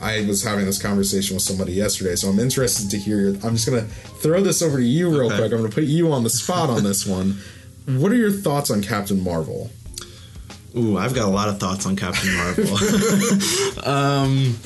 [0.00, 3.28] I was having this conversation with somebody yesterday, so I'm interested to hear.
[3.44, 3.82] I'm just gonna
[4.22, 5.36] throw this over to you real Okay.
[5.36, 5.52] quick.
[5.52, 7.38] I'm gonna put you on the spot on this one.
[7.86, 9.70] What are your thoughts on Captain Marvel?
[10.76, 12.64] Ooh, I've got a lot of thoughts on Captain Marvel.
[13.84, 14.56] um,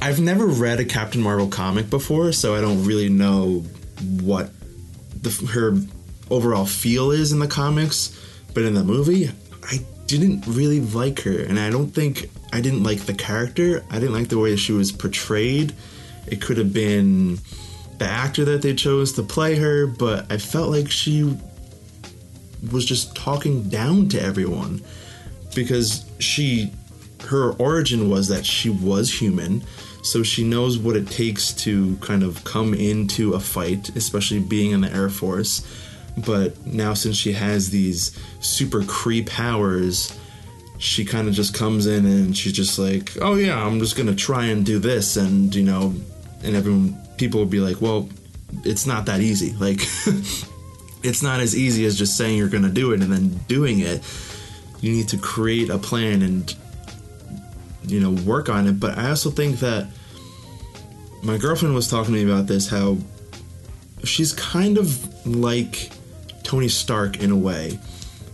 [0.00, 3.64] I've never read a Captain Marvel comic before, so I don't really know
[4.20, 4.50] what
[5.22, 5.76] the, her
[6.30, 8.14] overall feel is in the comics.
[8.54, 9.30] But in the movie,
[9.64, 13.84] I didn't really like her, and I don't think I didn't like the character.
[13.90, 15.74] I didn't like the way she was portrayed.
[16.26, 17.38] It could have been
[17.98, 21.36] the actor that they chose to play her, but I felt like she
[22.72, 24.82] was just talking down to everyone
[25.54, 26.72] because she
[27.26, 29.62] her origin was that she was human,
[30.02, 34.70] so she knows what it takes to kind of come into a fight, especially being
[34.70, 35.66] in the Air Force.
[36.16, 40.16] But now, since she has these super Kree powers,
[40.78, 44.14] she kind of just comes in and she's just like, "Oh yeah, I'm just gonna
[44.14, 45.94] try and do this," and you know,
[46.42, 48.08] and everyone, people will be like, "Well,
[48.64, 49.86] it's not that easy." Like,
[51.02, 54.02] it's not as easy as just saying you're gonna do it and then doing it.
[54.80, 56.54] You need to create a plan and
[57.84, 58.80] you know work on it.
[58.80, 59.88] But I also think that
[61.22, 62.98] my girlfriend was talking to me about this how
[64.04, 65.90] she's kind of like
[66.42, 67.78] Tony Stark in a way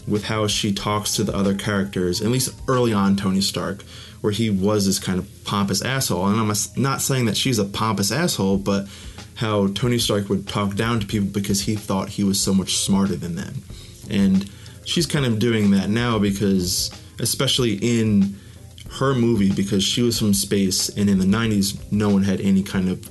[0.07, 3.83] with how she talks to the other characters, at least early on Tony Stark,
[4.24, 6.26] where he was this kind of pompous asshole.
[6.28, 8.88] And I'm not saying that she's a pompous asshole, but
[9.34, 12.78] how Tony Stark would talk down to people because he thought he was so much
[12.78, 13.62] smarter than them.
[14.08, 14.50] And
[14.87, 18.34] she's kind of doing that now because, especially in
[18.92, 22.62] her movie, because she was from space, and in the 90s, no one had any
[22.62, 23.06] kind of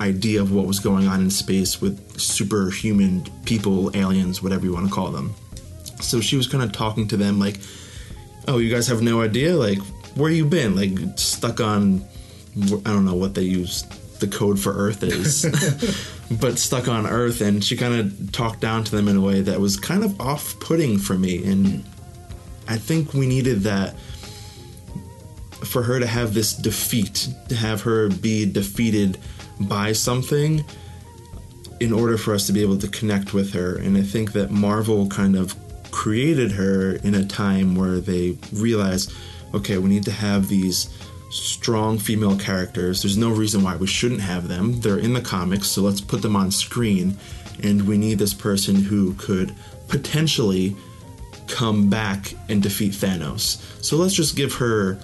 [0.00, 4.88] idea of what was going on in space with superhuman people, aliens, whatever you want
[4.88, 5.32] to call them.
[6.00, 7.60] So she was kind of talking to them like,
[8.48, 9.56] "Oh, you guys have no idea?
[9.56, 9.78] Like,
[10.18, 10.76] where you been?
[10.76, 12.04] Like, stuck on?
[12.56, 13.82] I don't know what they use
[14.18, 15.46] the code for Earth is,
[16.40, 19.40] but stuck on Earth." And she kind of talked down to them in a way
[19.42, 21.84] that was kind of off-putting for me, and
[22.66, 23.96] I think we needed that
[25.64, 29.18] for her to have this defeat, to have her be defeated
[29.60, 30.64] by something
[31.80, 33.76] in order for us to be able to connect with her.
[33.76, 35.54] And I think that Marvel kind of
[35.90, 39.12] created her in a time where they realized,
[39.54, 40.88] okay, we need to have these
[41.30, 43.02] strong female characters.
[43.02, 44.80] There's no reason why we shouldn't have them.
[44.80, 47.16] They're in the comics, so let's put them on screen.
[47.62, 49.54] And we need this person who could
[49.88, 50.76] potentially
[51.48, 53.60] come back and defeat Thanos.
[53.82, 54.98] So let's just give her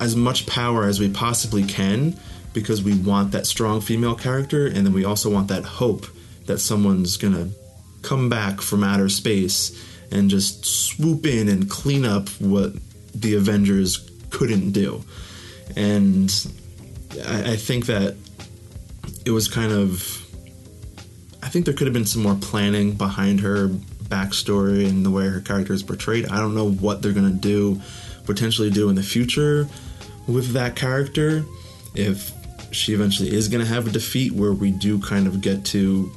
[0.00, 2.16] as much power as we possibly can
[2.52, 6.06] because we want that strong female character and then we also want that hope
[6.46, 7.48] that someone's gonna
[8.02, 9.72] come back from outer space
[10.10, 12.72] and just swoop in and clean up what
[13.14, 15.04] the Avengers couldn't do.
[15.76, 16.32] And
[17.26, 18.16] I, I think that
[19.24, 20.18] it was kind of.
[21.42, 25.26] I think there could have been some more planning behind her backstory and the way
[25.26, 26.26] her character is portrayed.
[26.26, 27.80] I don't know what they're going to do,
[28.24, 29.68] potentially do in the future
[30.28, 31.44] with that character.
[31.94, 32.32] If
[32.70, 36.10] she eventually is going to have a defeat where we do kind of get to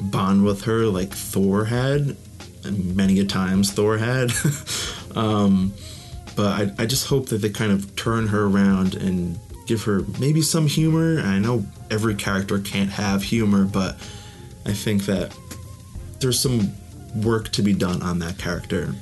[0.00, 2.16] bond with her like Thor had,
[2.64, 4.32] and many a times Thor had.
[5.16, 5.72] um,
[6.38, 6.46] but
[6.78, 10.40] I, I just hope that they kind of turn her around and give her maybe
[10.40, 11.20] some humor.
[11.20, 13.96] I know every character can't have humor, but
[14.64, 15.36] I think that
[16.20, 16.72] there's some
[17.24, 18.94] work to be done on that character.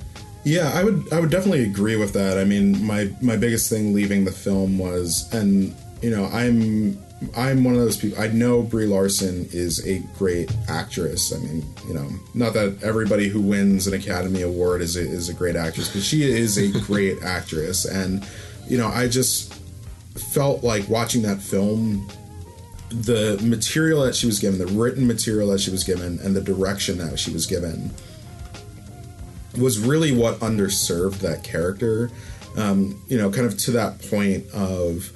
[0.44, 2.38] Yeah, I would I would definitely agree with that.
[2.38, 6.96] I mean, my my biggest thing leaving the film was and you know, I'm
[7.34, 8.20] I'm one of those people.
[8.20, 11.32] I know Brie Larson is a great actress.
[11.32, 15.30] I mean, you know, not that everybody who wins an Academy Award is a, is
[15.30, 17.86] a great actress, but she is a great actress.
[17.86, 18.26] And
[18.68, 19.54] you know, I just
[20.14, 22.06] felt like watching that film,
[22.90, 26.42] the material that she was given, the written material that she was given, and the
[26.42, 27.90] direction that she was given
[29.56, 32.10] was really what underserved that character.
[32.58, 35.10] Um, you know, kind of to that point of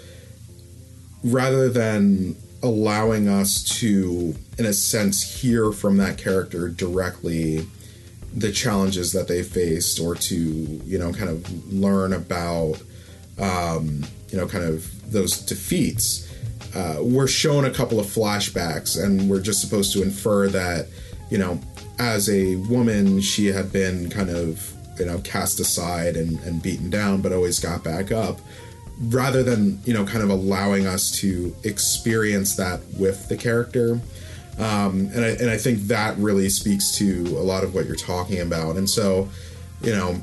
[1.23, 7.67] rather than allowing us to, in a sense, hear from that character directly
[8.35, 12.81] the challenges that they faced or to, you know, kind of learn about,
[13.39, 16.29] um, you know, kind of those defeats.
[16.75, 20.87] Uh, we're shown a couple of flashbacks, and we're just supposed to infer that,
[21.31, 21.59] you know,
[21.99, 26.89] as a woman, she had been kind of, you know, cast aside and, and beaten
[26.89, 28.39] down, but always got back up
[29.01, 34.01] rather than you know kind of allowing us to experience that with the character
[34.59, 37.97] um, and, I, and I think that really speaks to a lot of what you're
[37.97, 39.29] talking about and so
[39.83, 40.23] you know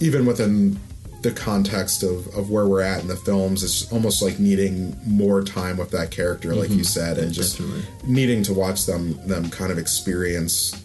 [0.00, 0.78] even within
[1.22, 5.42] the context of, of where we're at in the films it's almost like needing more
[5.42, 6.78] time with that character like mm-hmm.
[6.78, 7.82] you said and just definitely.
[8.04, 10.84] needing to watch them them kind of experience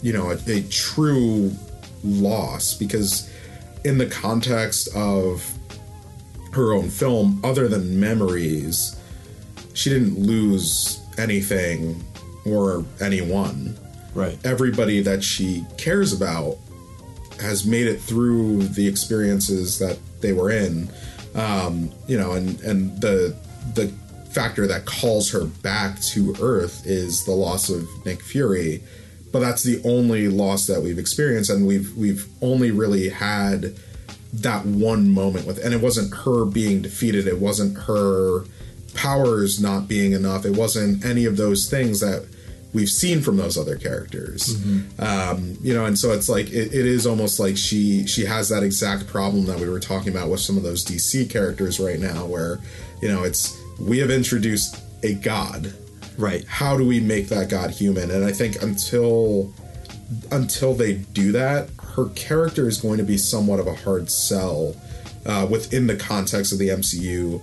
[0.00, 1.52] you know a, a true
[2.02, 3.30] loss because
[3.84, 5.58] in the context of
[6.52, 8.96] her own film, other than memories,
[9.74, 12.02] she didn't lose anything
[12.44, 13.76] or anyone.
[14.14, 14.38] Right.
[14.44, 16.58] Everybody that she cares about
[17.40, 20.90] has made it through the experiences that they were in.
[21.34, 23.36] Um, you know, and and the
[23.74, 23.88] the
[24.30, 28.82] factor that calls her back to Earth is the loss of Nick Fury.
[29.32, 33.76] But that's the only loss that we've experienced, and we've we've only really had
[34.32, 37.26] that one moment with and it wasn't her being defeated.
[37.26, 38.44] It wasn't her
[38.94, 40.44] powers not being enough.
[40.44, 42.26] It wasn't any of those things that
[42.72, 44.54] we've seen from those other characters.
[45.00, 48.48] Um, you know and so it's like it, it is almost like she she has
[48.50, 51.98] that exact problem that we were talking about with some of those dc characters right
[51.98, 52.60] now where
[53.02, 55.72] you know it's we have introduced a god.
[56.18, 56.44] Right.
[56.46, 58.10] how do we make that god human?
[58.10, 59.52] And i think until
[60.30, 64.74] until they do that her character is going to be somewhat of a hard sell
[65.26, 67.40] uh, within the context of the mcu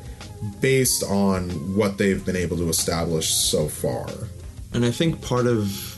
[0.60, 4.08] based on what they've been able to establish so far.
[4.74, 5.98] And I think part of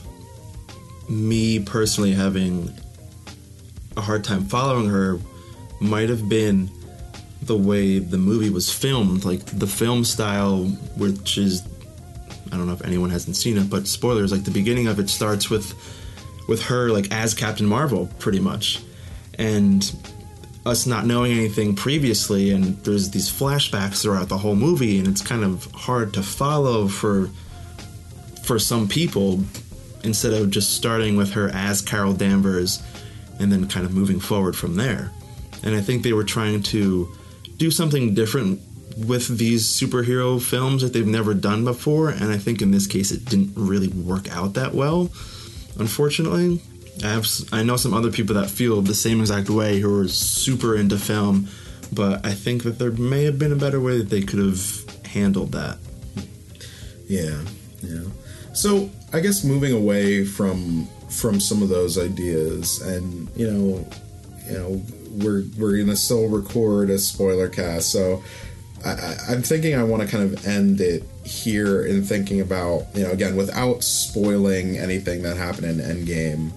[1.08, 2.72] me personally having
[3.96, 5.18] a hard time following her
[5.80, 6.70] might have been
[7.42, 10.64] the way the movie was filmed, like the film style,
[10.96, 11.62] which is
[12.52, 15.08] I don't know if anyone hasn't seen it, but spoilers, like the beginning of it
[15.08, 15.72] starts with
[16.48, 18.80] with her like as Captain Marvel, pretty much.
[19.38, 19.90] And
[20.66, 25.22] us not knowing anything previously and there's these flashbacks throughout the whole movie and it's
[25.22, 27.30] kind of hard to follow for
[28.42, 29.40] for some people
[30.04, 32.82] instead of just starting with her as Carol Danvers
[33.38, 35.10] and then kind of moving forward from there.
[35.62, 37.08] And I think they were trying to
[37.56, 38.60] do something different
[38.96, 42.10] with these superhero films that they've never done before.
[42.10, 45.10] And I think in this case, it didn't really work out that well,
[45.80, 46.60] unfortunately.
[47.02, 50.08] I have I know some other people that feel the same exact way who are
[50.08, 51.48] super into film,
[51.92, 55.06] but I think that there may have been a better way that they could have
[55.06, 55.78] handled that.
[57.08, 57.40] Yeah,
[57.82, 58.04] yeah.
[58.52, 63.88] So I guess moving away from from some of those ideas, and you know,
[64.46, 68.22] you know, we're we're gonna still record a spoiler cast, so
[68.84, 73.02] I, I'm thinking I want to kind of end it here in thinking about you
[73.04, 76.50] know again without spoiling anything that happened in Endgame.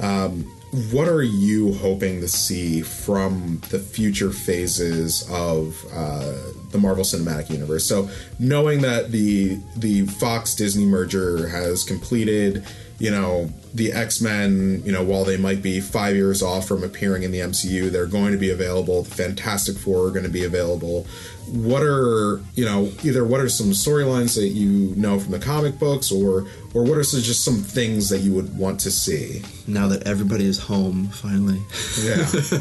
[0.00, 0.50] Um,
[0.90, 6.34] what are you hoping to see from the future phases of uh,
[6.72, 7.86] the Marvel Cinematic Universe?
[7.86, 8.08] So,
[8.40, 12.64] knowing that the the Fox Disney merger has completed,
[12.98, 16.84] you know, the X Men, you know, while they might be five years off from
[16.84, 19.02] appearing in the MCU, they're going to be available.
[19.02, 21.06] The Fantastic Four are going to be available.
[21.48, 25.80] What are you know either what are some storylines that you know from the comic
[25.80, 29.42] books, or or what are some, just some things that you would want to see?
[29.66, 31.60] Now that everybody is home, finally.
[32.00, 32.26] Yeah.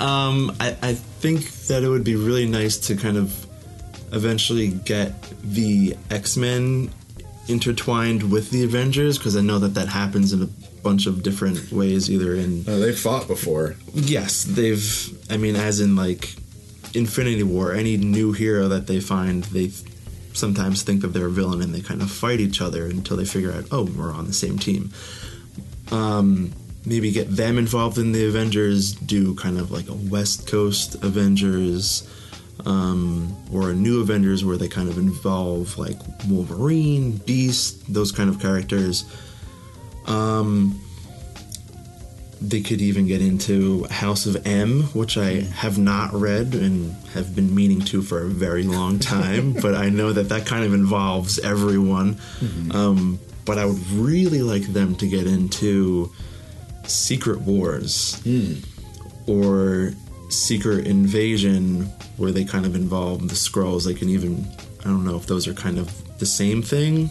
[0.00, 3.46] Um, I, I think that it would be really nice to kind of
[4.12, 6.90] eventually get the X Men
[7.50, 10.48] intertwined with the Avengers because I know that that happens in a
[10.82, 13.76] bunch of different ways, either in Uh, they fought before.
[13.94, 14.84] yes, they've.
[15.30, 16.34] I mean, as in like
[16.94, 19.70] Infinity War, any new hero that they find, they
[20.32, 23.24] sometimes think that they're a villain and they kind of fight each other until they
[23.24, 24.90] figure out, oh, we're on the same team.
[25.90, 26.52] Um,
[26.86, 32.08] maybe get them involved in the Avengers, do kind of like a West Coast Avengers.
[32.66, 35.96] Um, or a new Avengers where they kind of involve like
[36.28, 39.04] Wolverine, Beast, those kind of characters.
[40.06, 40.80] Um,
[42.42, 47.34] they could even get into House of M, which I have not read and have
[47.36, 50.72] been meaning to for a very long time, but I know that that kind of
[50.72, 52.16] involves everyone.
[52.72, 56.10] Um, but I would really like them to get into
[56.86, 58.20] Secret Wars
[59.26, 59.92] or
[60.32, 61.84] Secret Invasion,
[62.16, 63.84] where they kind of involve the Skrulls.
[63.86, 64.46] They can even,
[64.80, 67.10] I don't know if those are kind of the same thing.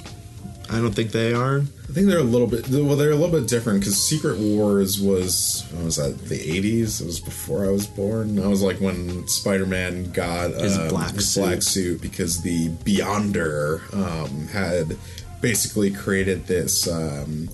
[0.71, 1.61] I don't think they are.
[1.61, 2.95] I think they're a little bit well.
[2.95, 7.01] They're a little bit different because Secret Wars was what was that the eighties?
[7.01, 8.37] It was before I was born.
[8.37, 11.41] I was like when Spider Man got His um, black his suit.
[11.41, 14.95] black suit because the Beyonder um, had
[15.41, 16.87] basically created this.
[16.87, 17.49] Um,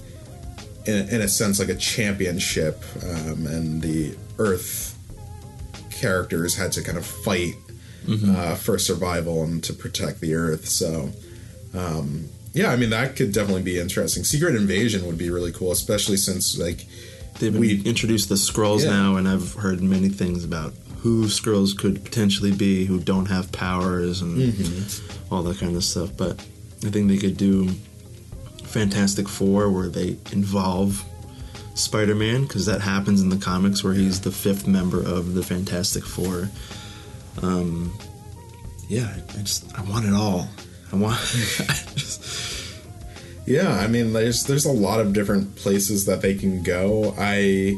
[0.85, 4.94] in, in a sense, like a championship, um, and the Earth
[6.05, 7.55] characters had to kind of fight
[8.07, 10.65] uh, for survival and to protect the Earth.
[10.67, 11.09] So,
[11.73, 12.07] um,
[12.53, 14.23] yeah, I mean that could definitely be interesting.
[14.23, 16.85] Secret Invasion would be really cool, especially since like
[17.39, 18.91] They've We- introduced the Skrulls Yeah.
[18.91, 23.51] now, and I've heard many things about who Skrulls could potentially be, who don't have
[23.51, 25.33] powers, and Mm-hmm.
[25.33, 26.11] all that kind of stuff.
[26.15, 26.33] But
[26.87, 27.71] I think they could do
[28.63, 31.03] Fantastic Four, where they involve
[31.75, 36.03] Spider-Man, because that happens in the comics, where he's the fifth member of the Fantastic
[36.03, 36.49] Four.
[37.41, 37.93] Um,
[38.87, 40.47] yeah, I just I want it all.
[40.91, 41.15] I want.
[41.59, 42.21] I just,
[43.45, 47.13] Yeah, I mean, there's there's a lot of different places that they can go.
[47.17, 47.75] I,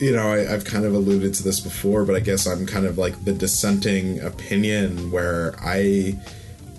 [0.00, 2.86] you know, I, I've kind of alluded to this before, but I guess I'm kind
[2.86, 6.16] of like the dissenting opinion where I,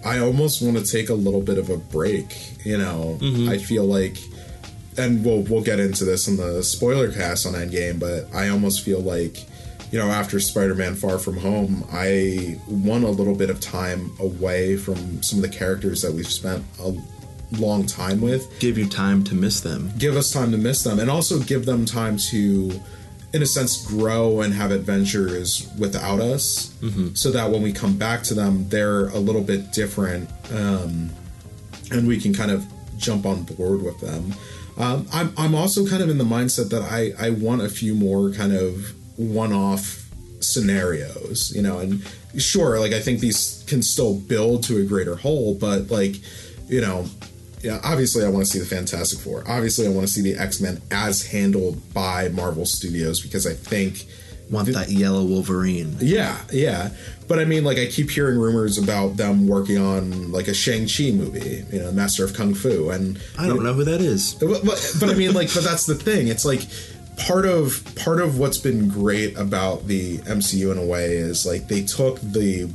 [0.06, 2.66] I almost want to take a little bit of a break.
[2.66, 3.18] You know,
[3.50, 4.18] I feel like,
[4.98, 8.84] and we'll we'll get into this in the spoiler cast on Endgame, but I almost
[8.84, 9.38] feel like,
[9.92, 14.78] you know, after Spider-Man: Far From Home, I won a little bit of time away
[14.78, 16.94] from some of the characters that we've spent a
[17.58, 18.60] long time with.
[18.60, 19.92] Give you time to miss them.
[19.98, 22.82] Give us time to miss them, and also give them time to,
[23.34, 26.74] in a sense, grow and have adventures without us,
[27.14, 31.10] so that when we come back to them, they're a little bit different, um,
[31.92, 32.66] and we can kind of
[32.98, 34.34] jump on board with them.
[34.78, 37.96] Um, I'm, I'm also kind of in the mindset that I, I want a few
[37.96, 40.10] more kind of one-off
[40.42, 42.06] scenarios, you know, and
[42.38, 46.16] sure, like I think these can still build to a greater whole, but like,
[46.68, 47.06] you know,
[47.62, 49.44] yeah, obviously I want to see the Fantastic Four.
[49.48, 54.06] Obviously I want to see the X-Men as handled by Marvel Studios because I think
[54.50, 55.98] Want that yellow Wolverine.
[56.00, 56.90] yeah, yeah.
[57.28, 60.88] But I mean, like, I keep hearing rumors about them working on like a Shang
[60.88, 64.36] Chi movie, you know, Master of Kung Fu, and I don't know who that is.
[64.36, 66.28] but, but, but I mean, like, but that's the thing.
[66.28, 66.62] It's like
[67.18, 71.68] part of part of what's been great about the MCU in a way is like
[71.68, 72.70] they took the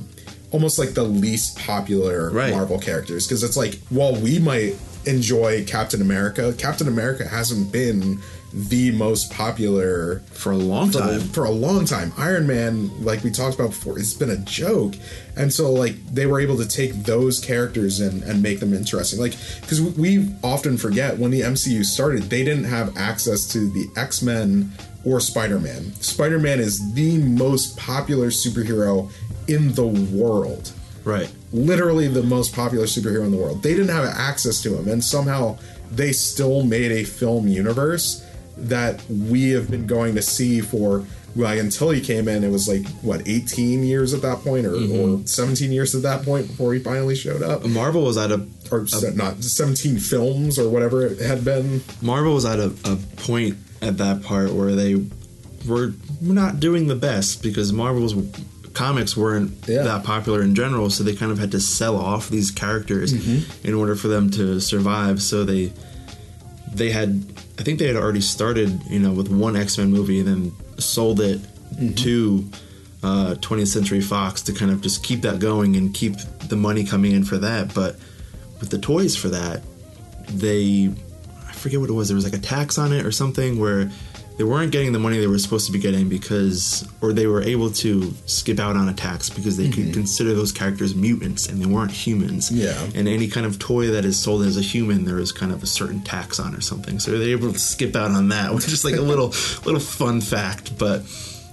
[0.51, 2.51] almost like the least popular Right.
[2.53, 4.75] Marvel characters because it's like while we might
[5.07, 8.19] enjoy Captain America, Captain America hasn't been
[8.53, 11.21] the most popular For a long time.
[11.21, 12.13] for a long time.
[12.19, 14.95] Iron Man, like we talked about before, it's been a joke,
[15.37, 19.21] and so like they were able to take those characters and and make them interesting.
[19.21, 23.87] Like because we often forget when the MCU started, they didn't have access to the
[23.97, 24.73] X Men
[25.05, 25.93] or Spider Man.
[26.01, 29.11] Spider Man is the most popular superhero
[29.49, 30.73] in the world
[31.05, 31.31] Right.
[31.53, 33.63] literally the most popular superhero in the world.
[33.63, 35.59] They didn't have access to him, and somehow
[35.91, 38.23] they still made a film universe
[38.69, 41.05] that we have been going to see for
[41.37, 42.43] like until he came in.
[42.45, 46.25] It was like what 18 years at that point, or, or 17 years at that
[46.25, 50.59] point before he finally showed up, Marvel was at a or se- not 17 films
[50.59, 51.83] or whatever it had been.
[52.03, 55.05] Marvel was at a, a point at that part where they
[55.69, 58.15] were not doing the best because Marvel's
[58.75, 59.83] comics weren't Yeah.
[59.83, 63.67] that popular in general, so they kind of had to sell off these characters Mm-hmm.
[63.69, 65.23] in order for them to survive.
[65.23, 65.73] So they
[66.73, 67.25] they had
[67.61, 70.53] I think they had already started, you know, with one X Men movie and then
[70.79, 71.41] sold it
[71.71, 71.95] Mm-hmm.
[71.95, 72.45] to
[73.05, 76.17] uh, 20th Century Fox to kind of just keep that going and keep
[76.49, 77.73] the money coming in for that.
[77.73, 77.95] But
[78.59, 79.63] with the toys for that,
[80.27, 80.91] they
[81.47, 82.09] I forget what it was.
[82.09, 83.89] There was like a tax on it or something where
[84.41, 87.43] they weren't getting the money they were supposed to be getting because, or they were
[87.43, 89.93] able to skip out on a tax because they could mm-hmm.
[89.93, 92.51] consider those characters mutants and they weren't humans.
[92.51, 92.73] Yeah.
[92.95, 95.63] And any kind of toy that is sold as a human, there is kind of
[95.63, 96.99] a certain tax on or something.
[97.01, 99.35] So they're able to skip out on that, which is like a little
[99.67, 100.79] little fun fact.
[100.79, 101.03] But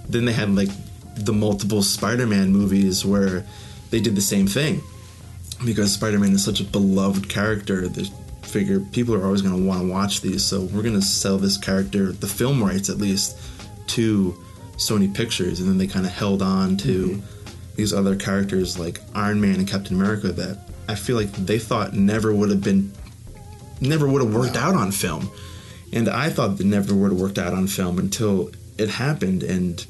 [0.08, 0.70] then they had like
[1.14, 3.44] the multiple Spider-Man movies where
[3.90, 4.80] they did the same thing
[5.62, 7.86] because Spider-Man is such a beloved character.
[7.86, 8.08] They
[8.48, 11.38] figure people are always going to want to watch these, so we're going to sell
[11.38, 13.38] this character, the film rights at least,
[13.88, 14.36] to
[14.76, 17.76] Sony Pictures, and then they kind of held on to mm-hmm.
[17.76, 21.94] these other characters like Iron Man and Captain America that I feel like they thought
[21.94, 22.92] never would have been,
[23.80, 25.30] never would have worked out on film,
[25.92, 29.84] and I thought they never would have worked out on film until it happened, and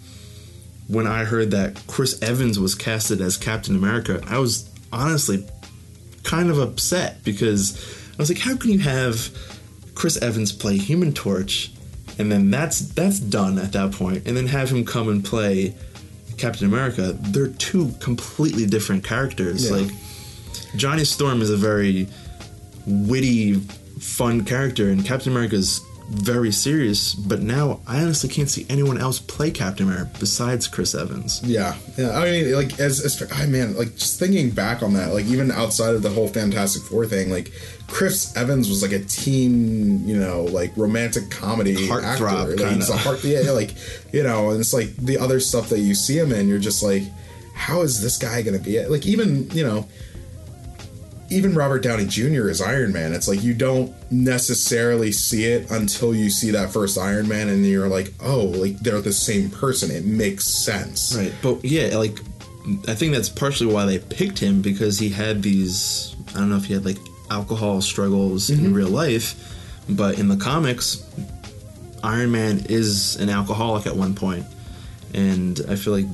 [0.88, 5.46] when I heard that Chris Evans was casted as Captain America, I was honestly
[6.24, 7.76] kind of upset because
[8.18, 9.30] I was like, how can you have
[9.94, 11.70] Chris Evans play Human Torch,
[12.18, 15.74] and then that's that's done at that point, and then have him come and play
[16.36, 17.16] Captain America?
[17.20, 19.70] They're two completely different characters.
[19.70, 19.76] Yeah.
[19.76, 19.90] Like
[20.76, 22.08] Johnny Storm is a very
[22.86, 23.54] witty,
[24.00, 27.14] fun character, and Captain America's very serious.
[27.14, 31.42] But now I honestly can't see anyone else play Captain America besides Chris Evans.
[31.44, 32.18] Yeah, yeah.
[32.18, 35.50] I mean, like as, as I man, like just thinking back on that, like even
[35.50, 37.52] outside of the whole Fantastic Four thing, like
[37.86, 42.24] Chris Evans was like a teen, you know, like romantic comedy actor.
[42.24, 43.74] Like, he's a heart, yeah, like
[44.12, 46.82] you know, and it's like the other stuff that you see him in, you're just
[46.82, 47.02] like,
[47.54, 48.82] how is this guy gonna be?
[48.86, 49.88] Like even you know.
[51.30, 52.48] Even Robert Downey Jr.
[52.48, 56.96] as Iron Man, it's like you don't necessarily see it until you see that first
[56.96, 61.14] Iron Man, and you're like, "Oh, like they're the same person." It makes sense.
[61.14, 62.18] Right, but yeah, like
[62.86, 66.16] I think that's partially why they picked him because he had these.
[66.30, 66.98] I don't know if he had like
[67.30, 68.74] alcohol struggles in mm-hmm.
[68.74, 69.56] real life,
[69.88, 71.04] but in the comics,
[72.02, 74.46] Iron Man is an alcoholic at one point,
[75.14, 76.06] and I feel like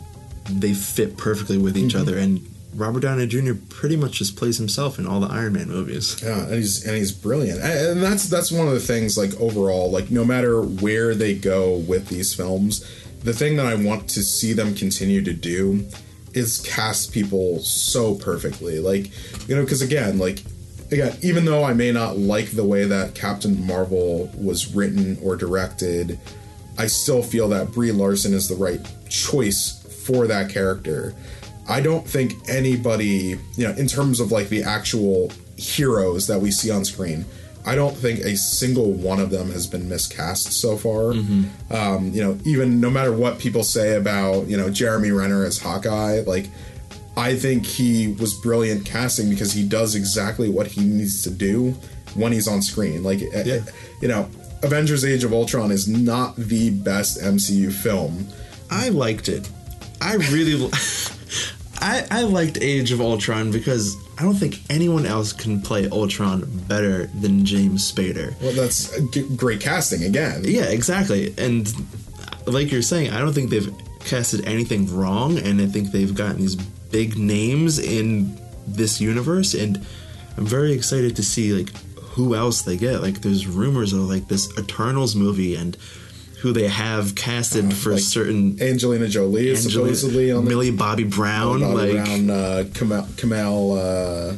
[0.49, 2.03] they fit perfectly with each mm-hmm.
[2.03, 2.19] other.
[2.19, 2.41] And
[2.75, 3.55] Robert Downey Jr.
[3.69, 6.21] pretty much just plays himself in all the Iron Man movies.
[6.23, 9.17] Yeah, and he's and he's brilliant, and that's that's one of the things.
[9.17, 12.85] Like overall, like no matter where they go with these films,
[13.23, 15.87] the thing that I want to see them continue to do
[16.35, 18.81] is cast people so perfectly.
[18.81, 19.11] Like
[19.49, 20.43] you know, because again, like
[20.91, 25.37] again, even though I may not like the way that Captain Marvel was written or
[25.37, 26.19] directed,
[26.77, 31.15] I still feel that Brie Larson is the right choice for that character.
[31.69, 36.51] I don't think anybody, you know, in terms of like the actual heroes that we
[36.51, 37.25] see on screen,
[37.67, 41.13] I don't think a single one of them has been miscast so far.
[41.13, 45.59] Um, you know, even no matter what people say about, you know, Jeremy Renner as
[45.59, 46.51] Hawkeye, like,
[47.17, 51.71] I think he was brilliant casting because he does exactly what he needs to do
[52.15, 53.03] when he's on screen.
[53.03, 53.61] Like, eh, Yeah.
[54.03, 54.29] you know,
[54.63, 58.27] Avengers Age of Ultron is not the best MCU film.
[58.71, 59.49] I liked it.
[60.03, 60.69] I really,
[61.85, 66.45] I I liked Age of Ultron because I don't think anyone else can play Ultron
[66.69, 68.41] better than James Spader.
[68.41, 70.43] Well, that's g- great casting again.
[70.45, 71.35] Yeah, exactly.
[71.37, 71.73] And
[72.21, 73.71] uh, like you're saying, I don't think they've
[74.01, 79.77] casted anything wrong, and I think they've gotten these big names in this universe, and
[80.37, 81.71] I'm very excited to see like
[82.15, 83.03] who else they get.
[83.03, 85.77] Like, there's rumors of like this Eternals movie and
[86.45, 90.71] who they have casted for like certain Angelina Jolie is Angelina- supposedly on the Millie
[90.71, 94.37] Bobby Brown, Bobby like Brown, uh, Kamal, Kamal uh,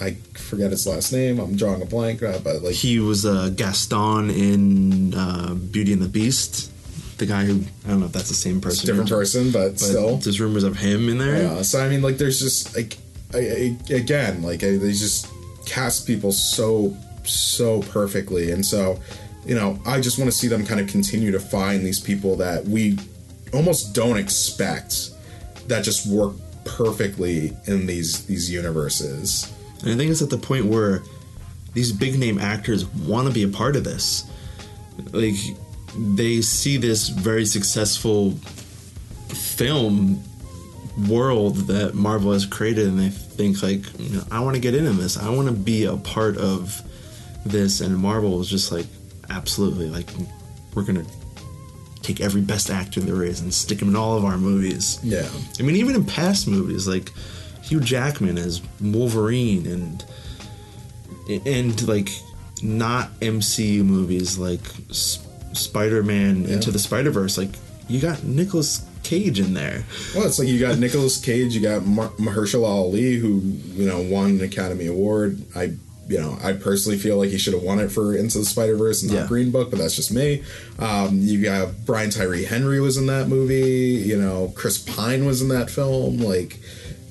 [0.00, 1.38] I forget his last name.
[1.38, 6.02] I'm drawing a blank, uh, but like he was uh, Gaston in uh, Beauty and
[6.02, 6.72] the Beast.
[7.18, 8.88] The guy who I don't know if that's the same person.
[8.88, 10.16] different person, but, but still.
[10.16, 11.40] there's rumors of him in there.
[11.40, 11.62] Yeah.
[11.62, 12.98] So I mean, like, there's just like,
[13.32, 15.28] I, I, again, like I, they just
[15.66, 18.98] cast people so so perfectly, and so
[19.46, 22.36] you know, I just want to see them kind of continue to find these people
[22.36, 22.98] that we
[23.52, 25.10] almost don't expect
[25.68, 26.34] that just work
[26.64, 29.52] perfectly in these these universes.
[29.82, 31.02] And I think it's at the point where
[31.74, 34.24] these big name actors want to be a part of this.
[35.12, 35.34] Like
[35.96, 38.32] they see this very successful
[39.28, 40.22] film
[41.08, 44.74] world that Marvel has created and they think like, you know, I want to get
[44.74, 45.16] into this.
[45.16, 46.80] I want to be a part of
[47.44, 48.86] this and Marvel is just like
[49.34, 50.08] absolutely like
[50.74, 51.10] we're going to
[52.02, 55.00] take every best actor there is and stick him in all of our movies.
[55.02, 55.28] Yeah.
[55.58, 57.10] I mean, even in past movies, like
[57.62, 60.04] Hugh Jackman as Wolverine, and
[61.46, 62.10] and like
[62.62, 64.60] not MCU movies like
[64.90, 67.50] S- Spider-Man Into the Spider-Verse, like
[67.88, 69.84] you got Nicolas Cage in there.
[70.14, 74.02] Well, it's like you got Nicolas Cage, you got Mar- Mahershala Ali, who you know
[74.02, 75.42] won an Academy Award.
[75.56, 75.72] I,
[76.08, 78.76] you know, I personally feel like he should have won it for Into the Spider
[78.76, 79.26] Verse and not Yeah.
[79.26, 80.42] Green Book, but that's just me.
[80.78, 84.02] Um, you got Brian Tyree Henry was in that movie.
[84.06, 86.18] You know, Chris Pine was in that film.
[86.18, 86.58] Like,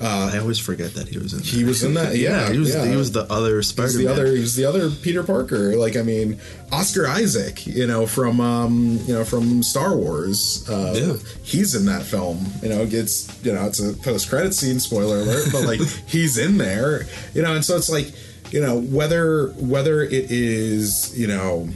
[0.02, 1.40] I always forget that he was in.
[1.40, 1.48] There.
[1.48, 2.74] He was in that, yeah, he was.
[2.76, 2.86] yeah.
[2.86, 4.06] He was the other he was Spider-Man.
[4.06, 5.78] the other, he was the other Peter Parker.
[5.78, 6.40] Like, I mean,
[6.74, 10.68] Oscar Isaac, you know, from um, you know, from Star Wars.
[10.70, 11.14] Uh, Yeah.
[11.44, 12.46] he's in that film.
[12.62, 14.80] You know, it's you know, it's a post credit scene.
[14.82, 17.06] Spoiler alert, but like he's in there.
[17.34, 18.12] You know, and so it's like
[18.54, 21.68] you know whether whether it is you know.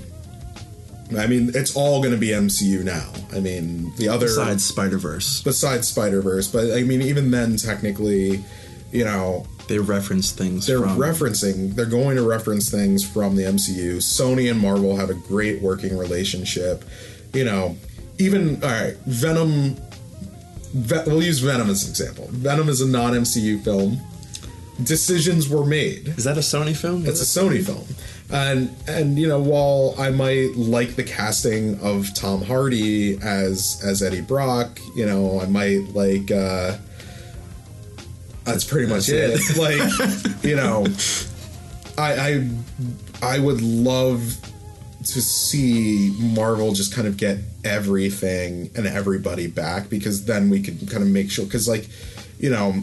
[1.17, 3.09] I mean, it's all going to be MCU now.
[3.32, 5.41] I mean, the other besides Spider-Verse.
[5.41, 8.43] besides Spider Verse, but I mean, even then, technically,
[8.91, 10.67] you know, They reference things.
[10.67, 13.97] they're from, referencing they're going to reference things from the MCU.
[14.03, 16.84] Sony and Marvel have a great working relationship.
[17.34, 17.78] You know,
[18.19, 19.78] even all right, Venom
[20.73, 22.28] Ve- we'll use Venom as an example.
[22.32, 24.01] Venom is a non-MCU film.
[24.84, 26.09] Decisions were made.
[26.09, 27.05] Is that a Sony film?
[27.05, 27.86] It's a Sony film.
[28.30, 34.03] And and you know, while I might like the casting of Tom Hardy as as
[34.03, 36.78] Eddie Brock, you know, I might like uh
[38.43, 39.57] that's pretty much That's it.
[39.57, 40.86] like, you know,
[41.97, 42.49] I
[43.21, 44.38] I I would love
[45.05, 50.89] to see Marvel just kind of get everything and everybody back because then we could
[50.89, 51.88] kind of make sure because like,
[52.39, 52.75] you know,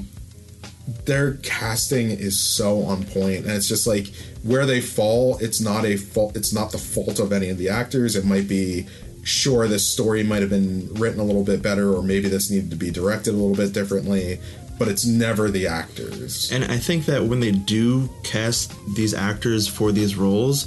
[0.87, 4.13] their casting is so on point and it's just like
[4.43, 7.69] where they fall it's not a fault it's not the fault of any of the
[7.69, 8.17] actors.
[8.17, 8.87] It might be
[9.23, 12.71] sure this story might have been written a little bit better or maybe this needed
[12.71, 14.39] to be directed a little bit differently
[14.79, 16.51] but it's never the actors.
[16.51, 20.67] And I think that when they do cast these actors for these roles,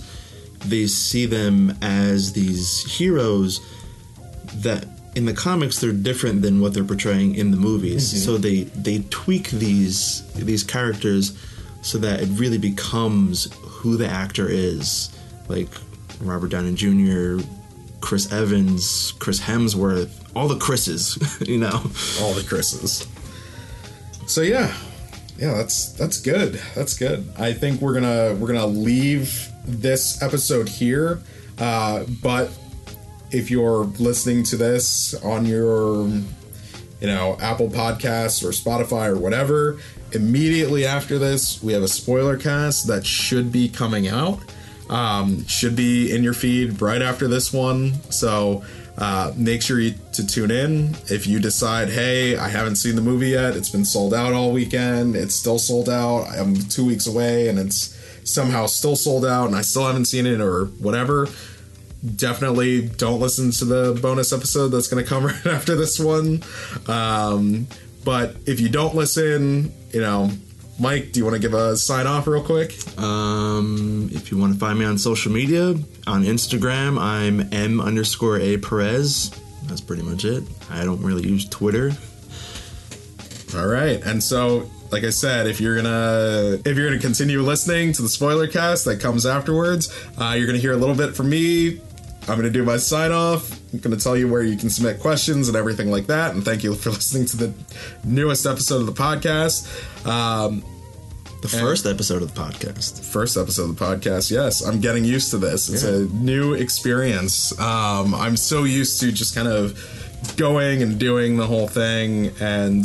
[0.66, 3.60] they see them as these heroes
[4.56, 4.88] that
[5.18, 8.24] in the comics they're different than what they're portraying in the movies.
[8.24, 11.36] So they they tweak these these characters
[11.82, 15.10] so that it really becomes who the actor is.
[15.48, 15.70] Like
[16.22, 17.40] Robert Downey Jr.,
[18.00, 21.82] Chris Evans, Chris Hemsworth, all the Chris's, you know.
[22.22, 23.08] all the chris's
[24.28, 24.76] so yeah
[25.38, 30.68] yeah that's that's good that's good i think we're gonna we're gonna leave this episode
[30.68, 31.22] here
[31.60, 32.52] uh but
[33.32, 39.78] if you're listening to this on your you know apple podcasts or spotify or whatever
[40.14, 44.40] immediately after this we have a spoiler cast that should be coming out
[44.90, 48.64] um should be in your feed right after this one so
[49.00, 50.96] Uh, make sure you, to tune in.
[51.06, 54.52] If you decide, hey, I haven't seen the movie yet, it's been sold out all
[54.52, 59.46] weekend, it's still sold out, I'm two weeks away, and it's somehow still sold out,
[59.50, 61.28] and I still haven't seen it, or whatever,
[62.16, 66.44] definitely don't listen to the bonus episode that's going to come right after this one.
[66.88, 67.68] Um,
[68.04, 70.32] but if you don't listen, you know,
[70.80, 72.76] Mike, do you want to give a sign off real quick?
[73.00, 75.72] Um, if you want to find me on social media,
[76.06, 79.32] on Instagram, I'm M underscore A Perez.
[79.64, 80.44] That's pretty much it.
[80.70, 81.92] I don't really use Twitter.
[83.56, 84.02] All right.
[84.06, 88.10] And so, like I said, if you're gonna if you're gonna continue listening to the
[88.10, 91.82] spoiler cast that comes afterwards, uh, you're gonna hear a little bit from me.
[92.30, 93.50] I'm gonna do my sign off.
[93.74, 96.34] I'm gonna tell you where you can submit questions and everything like that.
[96.36, 97.54] And thank you for listening to the
[98.04, 99.66] newest episode of the podcast.
[100.06, 100.64] Um,
[101.42, 103.00] The first episode of the podcast.
[103.04, 104.32] first episode of the podcast.
[104.32, 105.70] Yes, I'm getting used to this.
[105.70, 107.58] It's a new experience.
[107.60, 109.78] Um, I'm so used to just kind of
[110.36, 112.84] going and doing the whole thing, and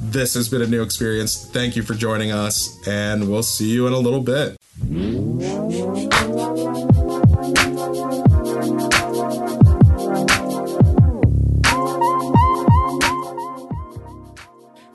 [0.00, 1.44] this has been a new experience.
[1.52, 4.56] Thank you for joining us, and we'll see you in a little bit.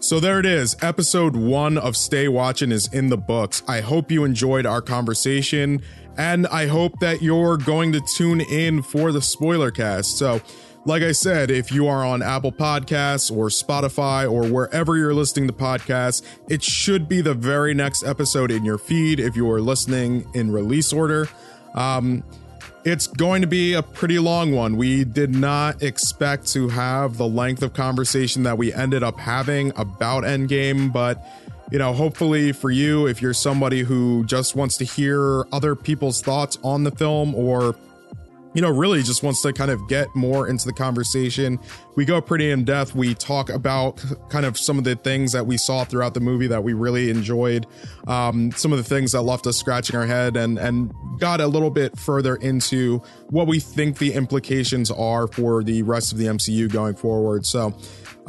[0.09, 0.75] So there it is.
[0.81, 3.61] Episode one of Stay Watching is in the books.
[3.67, 5.83] I hope you enjoyed our conversation,
[6.17, 10.17] and I hope that you're going to tune in for the spoiler cast.
[10.17, 10.41] So,
[10.83, 15.45] like I said, if you are on Apple Podcasts or Spotify or wherever you're listening
[15.45, 19.61] to podcasts, it should be the very next episode in your feed if you are
[19.61, 21.29] listening in release order.
[21.75, 22.23] Um,
[22.83, 24.77] it's going to be a pretty long one.
[24.77, 29.71] We did not expect to have the length of conversation that we ended up having
[29.75, 31.25] about Endgame, but
[31.71, 36.21] you know, hopefully for you, if you're somebody who just wants to hear other people's
[36.21, 37.75] thoughts on the film or
[38.53, 41.59] you know, really just wants to kind of get more into the conversation.
[41.95, 42.95] We go pretty in depth.
[42.95, 46.47] We talk about kind of some of the things that we saw throughout the movie
[46.47, 47.67] that we really enjoyed,
[48.07, 51.47] um, some of the things that left us scratching our head, and and got a
[51.47, 56.25] little bit further into what we think the implications are for the rest of the
[56.25, 57.45] MCU going forward.
[57.45, 57.75] So.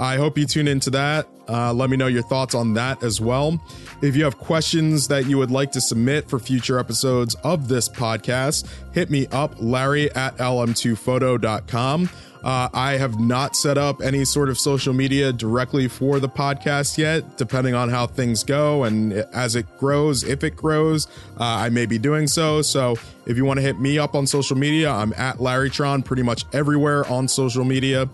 [0.00, 1.28] I hope you tune into that.
[1.46, 3.62] Uh, let me know your thoughts on that as well.
[4.00, 7.86] If you have questions that you would like to submit for future episodes of this
[7.86, 12.08] podcast, hit me up, Larry at lm2photo.com.
[12.42, 16.96] Uh, I have not set up any sort of social media directly for the podcast
[16.96, 21.06] yet, depending on how things go and as it grows, if it grows,
[21.38, 22.62] uh, I may be doing so.
[22.62, 22.96] So
[23.26, 26.46] if you want to hit me up on social media, I'm at Larrytron pretty much
[26.54, 28.08] everywhere on social media.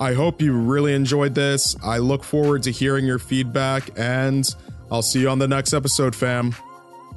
[0.00, 1.76] I hope you really enjoyed this.
[1.84, 4.48] I look forward to hearing your feedback, and
[4.90, 6.54] I'll see you on the next episode, fam.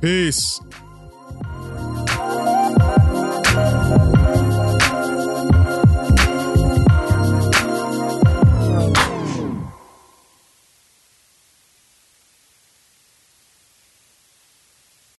[0.02, 0.60] Peace.